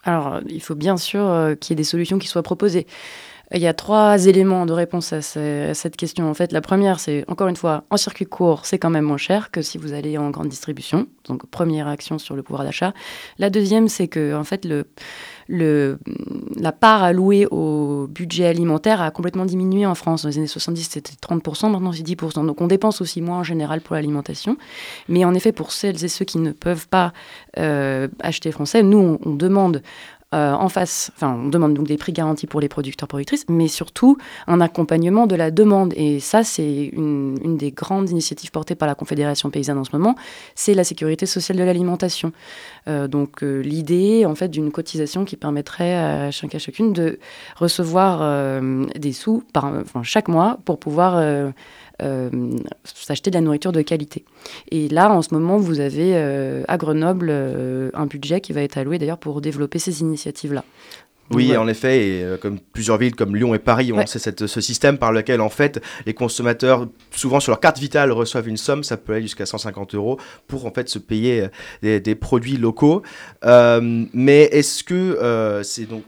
Alors, 0.04 0.40
il 0.48 0.60
faut 0.60 0.74
bien 0.74 0.96
sûr 0.96 1.54
qu'il 1.60 1.72
y 1.72 1.74
ait 1.74 1.76
des 1.76 1.84
solutions 1.84 2.18
qui 2.18 2.28
soient 2.28 2.42
proposées. 2.42 2.86
Il 3.52 3.60
y 3.60 3.66
a 3.66 3.74
trois 3.74 4.26
éléments 4.26 4.64
de 4.66 4.72
réponse 4.72 5.12
à, 5.12 5.20
cette 5.22 5.96
question. 5.96 6.28
En 6.28 6.34
fait, 6.34 6.50
la 6.50 6.60
première, 6.60 6.98
c'est 6.98 7.24
encore 7.28 7.48
une 7.48 7.56
fois, 7.56 7.84
en 7.90 7.96
circuit 7.96 8.24
court, 8.24 8.64
c'est 8.64 8.78
quand 8.78 8.90
même 8.90 9.04
moins 9.04 9.18
cher 9.18 9.50
que 9.50 9.60
si 9.60 9.76
vous 9.76 9.92
allez 9.92 10.16
en 10.16 10.30
grande 10.30 10.48
distribution. 10.48 11.06
Donc, 11.26 11.46
première 11.46 11.86
action 11.86 12.18
sur 12.18 12.36
le 12.36 12.42
pouvoir 12.42 12.64
d'achat. 12.64 12.94
La 13.38 13.50
deuxième, 13.50 13.88
c'est 13.88 14.08
que, 14.08 14.34
en 14.34 14.44
fait, 14.44 14.64
le, 14.64 14.86
la 15.48 16.72
part 16.72 17.02
allouée 17.02 17.46
au 17.50 18.06
budget 18.06 18.46
alimentaire 18.46 19.00
a 19.00 19.10
complètement 19.10 19.44
diminué 19.44 19.86
en 19.86 19.94
France. 19.94 20.22
Dans 20.22 20.28
les 20.28 20.38
années 20.38 20.46
70, 20.46 20.88
c'était 20.90 21.12
30%, 21.12 21.70
maintenant 21.70 21.92
c'est 21.92 22.02
10%. 22.02 22.46
Donc, 22.46 22.60
on 22.60 22.66
dépense 22.66 23.00
aussi 23.00 23.20
moins 23.20 23.38
en 23.38 23.44
général 23.44 23.80
pour 23.80 23.94
l'alimentation. 23.94 24.56
Mais 25.08 25.24
en 25.24 25.34
effet, 25.34 25.52
pour 25.52 25.72
celles 25.72 26.04
et 26.04 26.08
ceux 26.08 26.24
qui 26.24 26.38
ne 26.38 26.52
peuvent 26.52 26.88
pas 26.88 27.12
euh, 27.58 28.08
acheter 28.20 28.52
français, 28.52 28.82
nous, 28.82 29.18
on 29.24 29.34
demande 29.34 29.82
euh, 30.34 30.52
en 30.52 30.68
face, 30.68 31.12
enfin, 31.14 31.38
on 31.44 31.48
demande 31.48 31.74
donc 31.74 31.86
des 31.86 31.96
prix 31.96 32.12
garantis 32.12 32.46
pour 32.46 32.60
les 32.60 32.68
producteurs 32.68 33.08
productrices, 33.08 33.44
mais 33.48 33.68
surtout 33.68 34.18
un 34.46 34.60
accompagnement 34.60 35.26
de 35.26 35.36
la 35.36 35.50
demande. 35.50 35.94
Et 35.96 36.18
ça, 36.18 36.42
c'est 36.42 36.90
une, 36.92 37.56
des 37.56 37.70
grandes 37.70 38.10
initiatives 38.10 38.50
portées 38.50 38.74
par 38.74 38.88
la 38.88 38.94
Confédération 38.94 39.50
paysanne 39.50 39.78
en 39.78 39.84
ce 39.84 39.90
moment, 39.92 40.16
c'est 40.54 40.74
la 40.74 40.84
sécurité 40.84 41.26
sociale 41.26 41.58
de 41.58 41.62
l'alimentation. 41.62 42.32
Euh, 42.88 43.06
donc 43.06 43.42
euh, 43.42 43.60
l'idée, 43.60 44.26
en 44.26 44.34
fait, 44.34 44.48
d'une 44.48 44.72
cotisation 44.72 45.24
qui 45.24 45.36
permettrait 45.36 45.94
à 45.94 46.30
chacun 46.30 46.58
chacune 46.58 46.92
de 46.92 47.18
recevoir 47.56 48.60
des 48.96 49.12
sous 49.12 49.44
par, 49.52 49.72
chaque 50.02 50.28
mois 50.28 50.58
pour 50.64 50.78
pouvoir 50.78 51.52
euh, 52.02 52.28
s'acheter 52.82 53.30
de 53.30 53.36
la 53.36 53.40
nourriture 53.40 53.70
de 53.70 53.80
qualité. 53.80 54.24
Et 54.72 54.88
là, 54.88 55.12
en 55.12 55.22
ce 55.22 55.32
moment, 55.32 55.58
vous 55.58 55.78
avez 55.78 56.16
euh, 56.16 56.64
à 56.66 56.76
Grenoble 56.76 57.28
euh, 57.30 57.90
un 57.94 58.06
budget 58.06 58.40
qui 58.40 58.52
va 58.52 58.62
être 58.62 58.78
alloué 58.78 58.98
d'ailleurs 58.98 59.18
pour 59.18 59.40
développer 59.40 59.78
ces 59.78 60.00
initiatives-là. 60.00 60.64
Oui, 61.30 61.56
en 61.56 61.68
effet, 61.68 62.06
et 62.06 62.24
comme 62.38 62.58
plusieurs 62.58 62.98
villes 62.98 63.14
comme 63.14 63.34
Lyon 63.34 63.54
et 63.54 63.58
Paris 63.58 63.92
ont 63.92 64.04
ce 64.06 64.60
système 64.60 64.98
par 64.98 65.10
lequel 65.10 65.40
en 65.40 65.48
fait 65.48 65.80
les 66.04 66.12
consommateurs, 66.12 66.86
souvent 67.12 67.40
sur 67.40 67.50
leur 67.50 67.60
carte 67.60 67.78
vitale, 67.78 68.12
reçoivent 68.12 68.46
une 68.46 68.58
somme, 68.58 68.84
ça 68.84 68.98
peut 68.98 69.14
aller 69.14 69.22
jusqu'à 69.22 69.46
150 69.46 69.94
euros 69.94 70.18
pour 70.48 70.66
en 70.66 70.70
fait 70.70 70.86
se 70.90 70.98
payer 70.98 71.46
des, 71.80 72.14
produits 72.14 72.58
locaux. 72.58 73.02
mais 73.42 74.42
est-ce 74.52 74.84
que 74.84 75.62
c'est 75.64 75.88
donc 75.88 76.02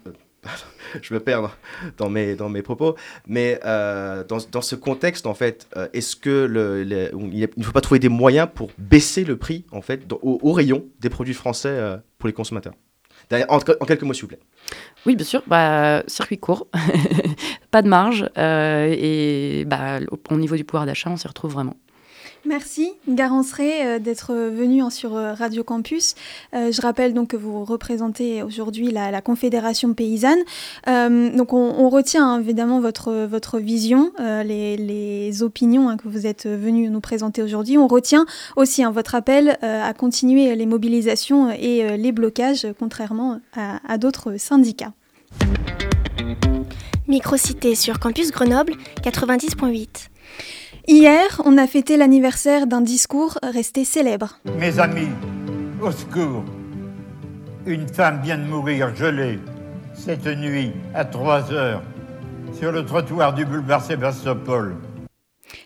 je 1.03 1.15
me 1.15 1.21
perds 1.21 1.51
dans 1.97 2.09
mes, 2.09 2.35
dans 2.35 2.49
mes 2.49 2.63
propos. 2.63 2.97
Mais 3.27 3.61
euh, 3.65 4.25
dans, 4.25 4.39
dans, 4.51 4.63
ce 4.63 4.75
contexte, 4.75 5.27
en 5.27 5.35
fait, 5.35 5.69
euh, 5.77 5.89
est-ce 5.93 6.17
que 6.17 6.47
le, 6.47 6.83
il 7.33 7.49
ne 7.57 7.65
faut 7.65 7.73
pas 7.73 7.81
trouver 7.81 8.01
des 8.01 8.09
moyens 8.09 8.49
pour 8.53 8.71
baisser 8.79 9.25
le 9.25 9.37
prix, 9.37 9.65
en 9.73 9.83
fait, 9.83 10.03
au, 10.23 10.53
rayon 10.53 10.85
des 11.01 11.11
produits 11.11 11.35
français 11.35 11.69
euh, 11.69 11.97
pour 12.19 12.27
les 12.29 12.33
consommateurs? 12.33 12.75
En, 13.49 13.59
quelques 13.59 14.03
mots, 14.03 14.13
s'il 14.13 14.23
vous 14.23 14.29
plaît. 14.29 14.39
Oui, 15.05 15.17
bien 15.17 15.25
sûr. 15.25 15.43
Bah, 15.49 16.05
circuit 16.07 16.39
court, 16.39 16.69
pas 17.73 17.83
de 17.83 17.89
marge. 17.89 18.25
et 18.37 19.65
bah, 19.67 19.99
au 20.31 20.37
niveau 20.37 20.55
du 20.55 20.65
pouvoir 20.65 20.87
d'achat, 20.87 21.11
on 21.11 21.17
s'y 21.17 21.27
retrouve 21.27 21.53
vraiment. 21.53 21.75
Merci 22.45 22.93
Garance 23.09 23.53
euh, 23.61 23.99
d'être 23.99 24.35
venu 24.35 24.83
sur 24.91 25.17
euh, 25.17 25.35
Radio 25.35 25.65
Campus. 25.65 26.15
Euh, 26.55 26.71
je 26.71 26.81
rappelle 26.81 27.15
donc 27.15 27.29
que 27.29 27.37
vous 27.37 27.65
représentez 27.65 28.43
aujourd'hui 28.43 28.91
la, 28.91 29.21
Confédération 29.21 29.95
paysanne. 29.95 30.39
donc 30.87 31.53
on, 31.53 31.89
retient 31.89 32.27
hein, 32.27 32.41
évidemment 32.41 32.81
votre, 32.81 33.27
votre 33.27 33.59
vision, 33.59 34.13
les, 34.19 35.43
opinions 35.43 35.89
hein, 35.89 35.97
que 35.97 36.09
vous 36.09 36.27
êtes 36.27 36.47
venu 36.47 36.89
nous 36.91 37.01
présenter 37.01 37.43
aujourd'hui. 37.43 37.79
On 37.79 37.89
retient 37.89 38.27
aussi 38.57 38.85
hein, 38.85 38.91
votre 38.91 39.15
appel 39.15 39.59
à 39.63 39.93
continuer 39.95 40.55
les 40.55 40.67
mobilisations 40.67 41.51
et 41.51 41.97
les 41.97 42.13
blocages, 42.13 42.67
contrairement 42.79 43.41
à 43.55 43.99
d'autres 43.99 44.37
syndicats. 44.39 44.93
Microcité 47.09 47.75
sur 47.75 47.99
Campus 47.99 48.31
Grenoble 48.31 48.75
90.8. 49.03 50.09
Hier, 50.89 51.43
on 51.45 51.59
a 51.59 51.67
fêté 51.67 51.97
l'anniversaire 51.97 52.69
d'un 52.69 52.81
discours 52.81 53.39
resté 53.43 53.85
célèbre. 53.85 54.39
Mes 54.57 54.79
amis, 54.79 55.09
au 55.83 55.91
secours. 55.91 56.45
Une 57.67 57.89
femme 57.89 58.21
vient 58.23 58.39
de 58.39 58.45
mourir 58.45 58.95
gelée 58.95 59.41
cette 59.95 60.27
nuit 60.27 60.73
à 60.95 61.05
3 61.05 61.53
heures 61.53 61.83
sur 62.57 62.71
le 62.71 62.85
trottoir 62.85 63.35
du 63.35 63.45
boulevard 63.45 63.83
Sébastopol. 63.83 64.77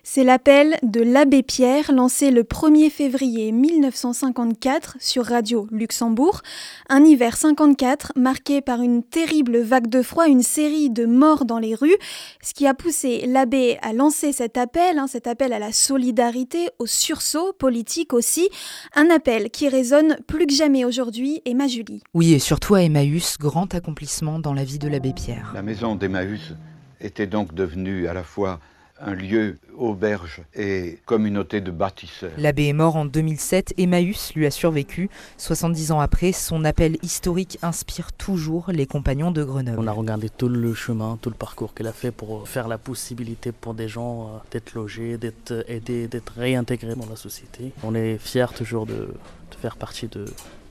C'est 0.03 0.25
l'appel 0.25 0.77
de 0.83 1.01
l'abbé 1.01 1.43
Pierre 1.43 1.93
lancé 1.93 2.31
le 2.31 2.43
1er 2.43 2.91
février 2.91 3.53
1954 3.53 4.97
sur 5.01 5.25
Radio 5.27 5.67
Luxembourg. 5.71 6.43
Un 6.89 7.05
hiver 7.05 7.37
54 7.37 8.13
marqué 8.17 8.61
par 8.61 8.81
une 8.81 9.03
terrible 9.03 9.59
vague 9.59 9.89
de 9.89 10.03
froid, 10.03 10.27
une 10.27 10.43
série 10.43 10.91
de 10.91 11.07
morts 11.07 11.45
dans 11.45 11.59
les 11.59 11.75
rues, 11.75 11.97
ce 12.43 12.55
qui 12.55 12.67
a 12.67 12.75
poussé 12.75 13.25
l'abbé 13.27 13.79
à 13.83 13.93
lancer 13.93 14.33
cet 14.33 14.57
appel, 14.57 14.99
hein, 14.99 15.07
cet 15.07 15.27
appel 15.27 15.53
à 15.53 15.59
la 15.59 15.73
solidarité, 15.73 16.69
au 16.79 16.87
sursaut 16.87 17.53
politique 17.53 18.13
aussi, 18.13 18.49
un 18.95 19.11
appel 19.11 19.51
qui 19.51 19.69
résonne 19.69 20.17
plus 20.27 20.47
que 20.47 20.55
jamais 20.55 20.85
aujourd'hui, 20.85 21.43
Emma 21.45 21.67
Julie. 21.67 22.03
Oui, 22.15 22.33
et 22.33 22.39
surtout 22.39 22.75
à 22.75 22.83
Emmaüs, 22.83 23.39
grand 23.39 23.75
accomplissement 23.75 24.39
dans 24.39 24.55
la 24.55 24.65
vie 24.65 24.79
de 24.79 24.89
l'abbé 24.89 25.13
Pierre. 25.13 25.53
La 25.55 25.63
maison 25.63 25.95
d'Emmaüs 25.95 26.55
était 27.01 27.27
donc 27.27 27.55
devenue 27.55 28.09
à 28.09 28.15
la 28.15 28.23
fois 28.23 28.61
un 29.01 29.15
lieu 29.15 29.59
auberge 29.77 30.43
et 30.55 30.99
communauté 31.07 31.61
de 31.61 31.71
bâtisseurs. 31.71 32.33
L'abbé 32.37 32.67
est 32.67 32.73
mort 32.73 32.97
en 32.97 33.05
2007, 33.05 33.75
Emmaüs 33.79 34.35
lui 34.35 34.47
a 34.47 34.51
survécu. 34.51 35.09
70 35.39 35.93
ans 35.93 36.01
après, 36.01 36.33
son 36.33 36.65
appel 36.65 36.99
historique 37.03 37.59
inspire 37.63 38.13
toujours 38.13 38.71
les 38.73 38.87
compagnons 38.87 39.31
de 39.31 39.43
Grenoble. 39.43 39.79
On 39.79 39.87
a 39.87 39.93
regardé 39.93 40.29
tout 40.29 40.49
le 40.49 40.75
chemin, 40.75 41.19
tout 41.21 41.31
le 41.31 41.37
parcours 41.37 41.75
qu'elle 41.75 41.87
a 41.87 41.93
fait 41.93 42.11
pour 42.11 42.49
faire 42.49 42.69
la 42.69 42.79
possibilité 42.79 43.53
pour 43.53 43.75
des 43.75 43.89
gens 43.89 44.23
euh, 44.23 44.39
d'être 44.51 44.75
logés, 44.75 45.17
d'être 45.17 45.65
aidés, 45.69 46.07
d'être 46.07 46.35
réintégrés 46.37 46.95
dans 46.95 47.09
la 47.09 47.17
société. 47.17 47.73
On 47.83 47.95
est 47.95 48.19
fiers 48.19 48.53
toujours 48.55 48.87
de, 48.87 48.95
de 48.95 49.57
faire 49.61 49.77
partie 49.77 50.09
de, 50.09 50.27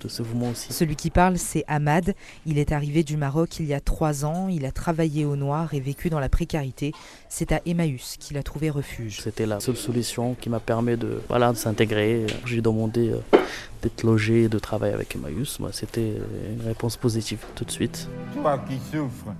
ce 0.08 0.22
mouvement 0.22 0.50
aussi. 0.50 0.72
Celui 0.74 0.96
qui 0.96 1.10
parle, 1.10 1.38
c'est 1.38 1.64
Ahmad. 1.68 2.14
Il 2.46 2.58
est 2.58 2.72
arrivé 2.72 3.04
du 3.04 3.18
Maroc 3.18 3.60
il 3.60 3.66
y 3.66 3.74
a 3.74 3.80
trois 3.80 4.26
ans. 4.26 4.48
Il 4.48 4.66
a 4.66 4.72
travaillé 4.72 5.26
au 5.26 5.36
noir 5.36 5.74
et 5.74 5.80
vécu 5.80 6.10
dans 6.10 6.20
la 6.20 6.30
précarité. 6.30 6.94
C'est 7.28 7.52
à 7.52 7.62
Emmaüs 7.66 8.18
qu'il 8.20 8.38
a 8.38 8.44
trouvé 8.44 8.70
refuge. 8.70 9.20
C'était 9.22 9.46
la 9.46 9.60
seule 9.60 9.78
solution 9.78 10.36
qui 10.40 10.50
m'a 10.50 10.60
permis 10.60 10.98
de, 10.98 11.22
voilà, 11.28 11.52
de 11.52 11.58
s'intégrer. 11.58 12.26
J'ai 12.46 12.62
demandé 12.62 13.10
euh, 13.10 13.38
d'être 13.82 14.04
logé 14.04 14.44
et 14.44 14.50
de 14.50 14.60
travailler 14.60 14.94
avec 14.94 15.16
Emmaüs. 15.16 15.60
Moi, 15.60 15.72
C'était 15.74 16.16
une 16.58 16.66
réponse 16.66 16.98
positive 16.98 17.40
tout 17.56 17.66
de 17.66 17.72
suite. 17.72 18.08
Toi 18.34 18.60
qui 18.68 18.78
souffres, 18.92 19.34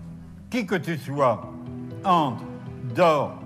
qui 0.50 0.66
que 0.66 0.76
tu 0.76 0.98
sois, 0.98 1.52
entre, 2.04 2.44
dors, 2.96 3.42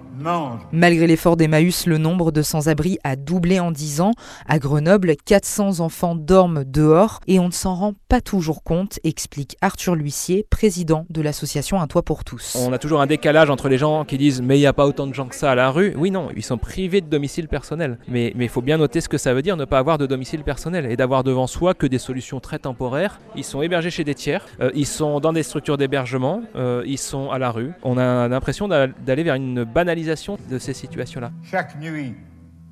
Malgré 0.71 1.07
l'effort 1.07 1.37
d'Emmaüs, 1.37 1.87
le 1.87 1.97
nombre 1.97 2.31
de 2.31 2.41
sans-abri 2.41 2.97
a 3.03 3.15
doublé 3.15 3.59
en 3.59 3.71
10 3.71 4.01
ans. 4.01 4.11
À 4.47 4.59
Grenoble, 4.59 5.15
400 5.25 5.79
enfants 5.79 6.15
dorment 6.15 6.63
dehors 6.63 7.19
et 7.27 7.39
on 7.39 7.47
ne 7.47 7.51
s'en 7.51 7.73
rend 7.73 7.93
pas 8.09 8.21
toujours 8.21 8.63
compte, 8.63 8.99
explique 9.03 9.57
Arthur 9.61 9.95
L'Huissier, 9.95 10.45
président 10.49 11.05
de 11.09 11.21
l'association 11.21 11.81
Un 11.81 11.87
Toit 11.87 12.03
pour 12.03 12.23
tous. 12.23 12.55
On 12.59 12.73
a 12.73 12.77
toujours 12.77 13.01
un 13.01 13.07
décalage 13.07 13.49
entre 13.49 13.69
les 13.69 13.77
gens 13.77 14.05
qui 14.05 14.17
disent 14.17 14.41
mais 14.41 14.57
il 14.57 14.61
n'y 14.61 14.67
a 14.67 14.73
pas 14.73 14.85
autant 14.85 15.07
de 15.07 15.13
gens 15.13 15.27
que 15.27 15.35
ça 15.35 15.51
à 15.51 15.55
la 15.55 15.71
rue. 15.71 15.93
Oui, 15.97 16.11
non, 16.11 16.29
ils 16.35 16.43
sont 16.43 16.57
privés 16.57 17.01
de 17.01 17.07
domicile 17.07 17.47
personnel. 17.47 17.97
Mais 18.07 18.33
il 18.37 18.49
faut 18.49 18.61
bien 18.61 18.77
noter 18.77 19.01
ce 19.01 19.09
que 19.09 19.17
ça 19.17 19.33
veut 19.33 19.41
dire 19.41 19.57
ne 19.57 19.65
pas 19.65 19.79
avoir 19.79 19.97
de 19.97 20.05
domicile 20.05 20.43
personnel 20.43 20.85
et 20.85 20.95
d'avoir 20.95 21.23
devant 21.23 21.47
soi 21.47 21.73
que 21.73 21.87
des 21.87 21.99
solutions 21.99 22.39
très 22.39 22.59
temporaires. 22.59 23.19
Ils 23.35 23.43
sont 23.43 23.61
hébergés 23.61 23.89
chez 23.89 24.03
des 24.03 24.15
tiers, 24.15 24.45
euh, 24.61 24.69
ils 24.75 24.85
sont 24.85 25.19
dans 25.19 25.33
des 25.33 25.43
structures 25.43 25.77
d'hébergement, 25.77 26.41
euh, 26.55 26.83
ils 26.85 26.97
sont 26.97 27.31
à 27.31 27.39
la 27.39 27.51
rue. 27.51 27.71
On 27.83 27.97
a 27.97 28.27
l'impression 28.27 28.67
d'aller 28.67 29.23
vers 29.23 29.35
une 29.35 29.63
banalisation 29.63 30.02
de 30.49 30.59
ces 30.59 30.73
situations-là. 30.73 31.31
Chaque 31.43 31.79
nuit, 31.79 32.15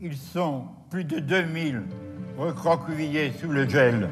ils 0.01 0.17
sont 0.17 0.65
plus 0.89 1.05
de 1.05 1.19
2000 1.19 1.83
recroquevillés 2.37 3.31
sous 3.39 3.49
le 3.49 3.67
gel. 3.67 4.09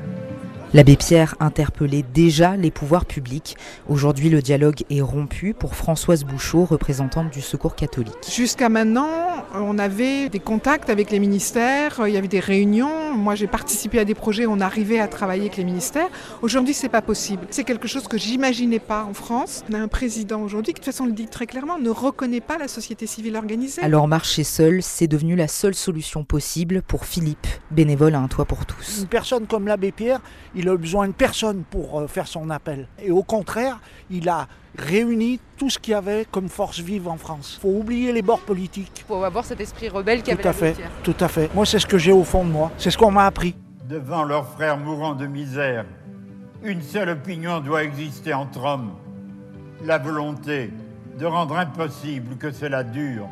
L'abbé 0.72 0.96
Pierre 0.98 1.34
interpellait 1.40 2.06
déjà 2.14 2.56
les 2.56 2.70
pouvoirs 2.70 3.06
publics. 3.06 3.58
Aujourd'hui, 3.88 4.30
le 4.30 4.40
dialogue 4.40 4.84
est 4.92 5.02
rompu 5.02 5.56
pour 5.56 5.74
Françoise 5.74 6.24
Bouchot, 6.24 6.64
représentante 6.64 7.32
du 7.32 7.42
Secours 7.42 7.76
catholique. 7.76 8.14
Jusqu'à 8.32 8.70
maintenant, 8.70 9.08
on 9.56 9.80
avait 9.80 10.30
des 10.30 10.38
contacts 10.38 10.92
avec 10.92 11.10
les 11.10 11.18
ministères, 11.18 12.00
il 12.06 12.14
y 12.14 12.18
avait 12.18 12.28
des 12.28 12.40
réunions. 12.40 13.16
Moi, 13.16 13.34
j'ai 13.34 13.48
participé 13.48 13.98
à 13.98 14.06
des 14.06 14.14
projets, 14.14 14.46
on 14.46 14.60
arrivait 14.60 15.00
à 15.00 15.08
travailler 15.08 15.42
avec 15.42 15.58
les 15.58 15.64
ministères. 15.64 16.08
Aujourd'hui, 16.44 16.76
c'est 16.76 16.88
pas 16.88 17.02
possible. 17.02 17.48
C'est 17.50 17.64
quelque 17.64 17.88
chose 17.88 18.08
que 18.08 18.20
j'imaginais 18.20 18.78
pas 18.78 19.06
en 19.06 19.16
France. 19.16 19.64
On 19.72 19.74
a 19.74 19.80
un 19.80 19.88
président 19.88 20.44
aujourd'hui 20.44 20.74
qui, 20.74 20.82
de 20.82 20.86
toute 20.86 20.94
façon, 20.94 21.08
le 21.08 21.14
dit 21.14 21.26
très 21.26 21.48
clairement, 21.48 21.80
ne 21.80 21.90
reconnaît 21.90 22.42
pas 22.42 22.60
la 22.60 22.68
société 22.68 23.08
civile 23.08 23.38
organisée. 23.38 23.82
Alors 23.82 24.08
marcher 24.08 24.44
seul, 24.44 24.84
c'est 24.84 25.08
devenu 25.08 25.36
la 25.36 25.48
seule 25.48 25.74
solution 25.74 26.24
possible 26.24 26.84
pour 26.84 27.06
Philippe, 27.06 27.48
bénévole 27.72 28.14
à 28.14 28.20
un 28.20 28.28
toit 28.28 28.46
pour 28.46 28.68
tous. 28.68 29.00
Une 29.00 29.08
personne 29.08 29.48
comme 29.48 29.66
l'abbé 29.66 29.92
Pierre, 29.92 30.22
il 30.60 30.68
a 30.68 30.76
besoin 30.76 31.08
de 31.08 31.14
personne 31.14 31.64
pour 31.70 32.00
euh, 32.00 32.08
faire 32.08 32.28
son 32.28 32.50
appel. 32.50 32.88
Et 33.02 33.12
au 33.12 33.24
contraire, 33.24 33.80
il 34.12 34.28
a 34.28 34.46
réuni 34.78 35.40
tout 35.58 35.70
ce 35.70 35.80
qu'il 35.80 35.92
y 35.92 35.96
avait 35.96 36.26
comme 36.30 36.50
force 36.50 36.80
vive 36.80 37.08
en 37.08 37.16
France. 37.16 37.58
Il 37.58 37.62
faut 37.62 37.78
oublier 37.80 38.12
les 38.12 38.22
bords 38.22 38.42
politiques. 38.42 38.92
Il 38.98 39.04
faut 39.06 39.24
avoir 39.24 39.46
cet 39.46 39.62
esprit 39.62 39.88
rebelle 39.88 40.22
qui 40.22 40.36
tout 40.36 40.48
à 40.48 40.52
fait, 40.52 40.76
Tout 41.04 41.16
à 41.22 41.30
fait. 41.30 41.54
Moi, 41.56 41.66
c'est 41.66 41.80
ce 41.80 41.86
que 41.86 41.98
j'ai 41.98 42.12
au 42.12 42.26
fond 42.26 42.44
de 42.44 42.50
moi. 42.52 42.72
C'est 42.78 42.92
ce 42.92 42.98
qu'on 42.98 43.12
m'a 43.12 43.26
appris. 43.26 43.56
Devant 43.88 44.24
leurs 44.24 44.48
frères 44.50 44.78
mourant 44.78 45.16
de 45.16 45.28
misère, 45.28 45.86
une 46.62 46.82
seule 46.82 47.10
opinion 47.10 47.62
doit 47.62 47.84
exister 47.86 48.34
entre 48.34 48.64
hommes. 48.66 48.92
La 49.86 49.98
volonté 49.98 50.74
de 51.18 51.26
rendre 51.26 51.58
impossible 51.58 52.36
que 52.36 52.52
cela 52.52 52.84
dure. 52.84 53.30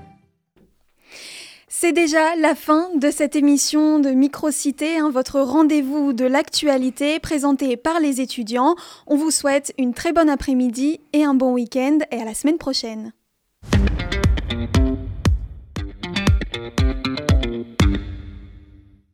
C'est 1.70 1.92
déjà 1.92 2.38
la 2.38 2.56
fin 2.56 2.88
de 2.96 3.12
cette 3.12 3.36
émission 3.36 4.00
de 4.00 4.12
Microcité, 4.12 5.00
hein, 5.00 5.10
votre 5.12 5.42
rendez-vous 5.42 6.14
de 6.14 6.24
l'actualité 6.24 7.20
présenté 7.20 7.76
par 7.76 8.00
les 8.00 8.22
étudiants. 8.22 8.76
On 9.06 9.18
vous 9.18 9.32
souhaite 9.32 9.74
une 9.78 9.94
très 9.94 10.14
bonne 10.14 10.30
après-midi 10.30 11.02
et 11.12 11.26
un 11.26 11.34
bon 11.34 11.52
week-end 11.52 11.98
et 12.10 12.22
à 12.22 12.26
la 12.26 12.34
semaine 12.34 12.58
prochaine. 12.58 13.12